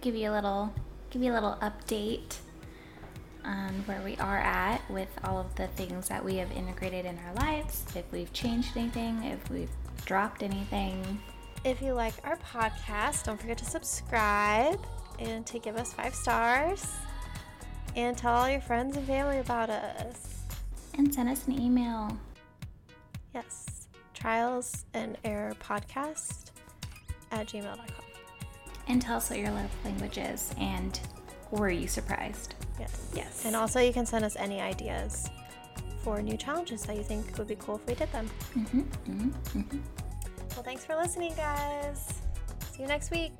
Give 0.00 0.14
you 0.14 0.30
a 0.30 0.32
little 0.32 0.72
give 1.10 1.22
you 1.22 1.32
a 1.32 1.34
little 1.34 1.58
update 1.62 2.36
on 3.44 3.70
where 3.86 4.00
we 4.02 4.16
are 4.18 4.38
at 4.38 4.80
with 4.90 5.08
all 5.24 5.38
of 5.38 5.54
the 5.56 5.66
things 5.68 6.08
that 6.08 6.24
we 6.24 6.36
have 6.36 6.50
integrated 6.52 7.04
in 7.04 7.18
our 7.18 7.34
lives, 7.34 7.84
if 7.96 8.04
we've 8.12 8.32
changed 8.32 8.76
anything, 8.76 9.22
if 9.24 9.50
we've 9.50 9.70
dropped 10.04 10.42
anything. 10.42 11.20
if 11.64 11.80
you 11.82 11.92
like 11.92 12.14
our 12.24 12.36
podcast 12.36 13.24
don't 13.24 13.40
forget 13.40 13.58
to 13.58 13.64
subscribe 13.64 14.80
and 15.18 15.44
to 15.46 15.58
give 15.58 15.76
us 15.76 15.92
five 15.92 16.14
stars 16.14 16.86
and 17.96 18.16
tell 18.16 18.34
all 18.34 18.48
your 18.48 18.60
friends 18.60 18.96
and 18.96 19.06
family 19.06 19.38
about 19.38 19.70
us 19.70 20.42
And 20.98 21.12
send 21.12 21.28
us 21.28 21.46
an 21.46 21.60
email. 21.60 22.16
Yes. 23.34 23.88
Trials 24.14 24.84
and 24.94 25.16
Error 25.24 25.54
Podcast 25.62 26.50
at 27.30 27.46
gmail.com. 27.48 27.86
And 28.88 29.00
tell 29.00 29.16
us 29.16 29.30
what 29.30 29.38
your 29.38 29.50
love 29.50 29.70
language 29.84 30.18
is 30.18 30.54
and 30.58 30.98
were 31.50 31.70
you 31.70 31.86
surprised? 31.86 32.54
Yes. 32.78 33.10
Yes. 33.14 33.44
And 33.44 33.54
also, 33.56 33.80
you 33.80 33.92
can 33.92 34.06
send 34.06 34.24
us 34.24 34.36
any 34.36 34.60
ideas 34.60 35.28
for 36.02 36.20
new 36.20 36.36
challenges 36.36 36.82
that 36.82 36.96
you 36.96 37.04
think 37.04 37.36
would 37.38 37.46
be 37.48 37.56
cool 37.56 37.76
if 37.76 37.86
we 37.86 37.94
did 37.94 38.10
them. 38.12 38.28
Mm-hmm, 38.56 38.80
mm-hmm, 38.80 39.58
mm-hmm. 39.58 39.78
Well, 40.54 40.62
thanks 40.62 40.84
for 40.84 40.96
listening, 40.96 41.34
guys. 41.36 42.12
See 42.72 42.82
you 42.82 42.88
next 42.88 43.10
week. 43.10 43.32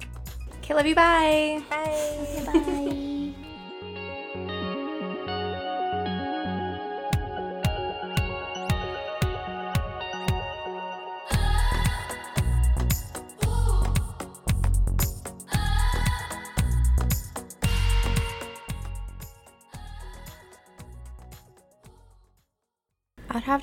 Okay, 0.59 0.75
love 0.75 0.87
you. 0.87 0.95
Bye. 0.95 1.63
Bye. 1.69 2.43
Bye. 2.47 3.09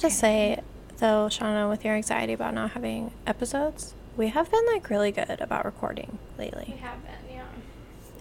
have 0.02 0.12
to 0.12 0.16
say, 0.16 0.60
though, 0.97 1.28
Shauna, 1.30 1.70
with 1.70 1.84
your 1.84 1.95
anxiety 1.95 2.34
about 2.34 2.54
not 2.54 2.72
having 2.72 3.12
episodes, 3.28 3.93
we 4.16 4.30
have 4.30 4.50
been 4.52 4.66
like 4.68 4.89
really 4.89 5.12
good 5.12 5.39
about 5.41 5.66
recording 5.66 6.18
lately. 6.38 6.66
We 6.76 6.78
have 6.82 6.97
been, 7.04 7.36
yeah. 7.36 7.43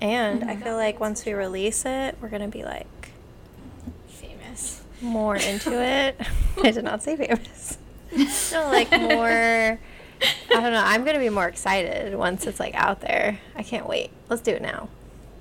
And 0.01 0.41
Mm-hmm. 0.43 0.51
I 0.51 0.57
feel 0.57 0.77
like 0.77 1.01
once 1.01 1.25
we 1.25 1.33
release 1.33 1.85
it, 1.85 2.17
we're 2.21 2.29
gonna 2.29 2.49
be 2.49 2.65
like 2.65 3.11
Famous. 4.09 4.83
more 5.01 5.37
into 5.37 5.73
it. 5.83 6.21
I 6.63 6.71
did 6.71 6.85
not 6.85 7.03
say 7.03 7.17
famous. 7.17 7.79
No, 8.53 8.67
like 8.69 8.91
more. 8.91 9.79
I 9.79 9.79
don't 10.49 10.73
know. 10.73 10.83
I'm 10.85 11.05
gonna 11.05 11.19
be 11.19 11.29
more 11.29 11.47
excited 11.47 12.15
once 12.17 12.47
it's 12.47 12.59
like 12.59 12.75
out 12.75 13.01
there. 13.03 13.39
I 13.55 13.63
can't 13.63 13.87
wait. 13.87 14.11
Let's 14.29 14.41
do 14.43 14.53
it 14.53 14.63
now. 14.63 14.89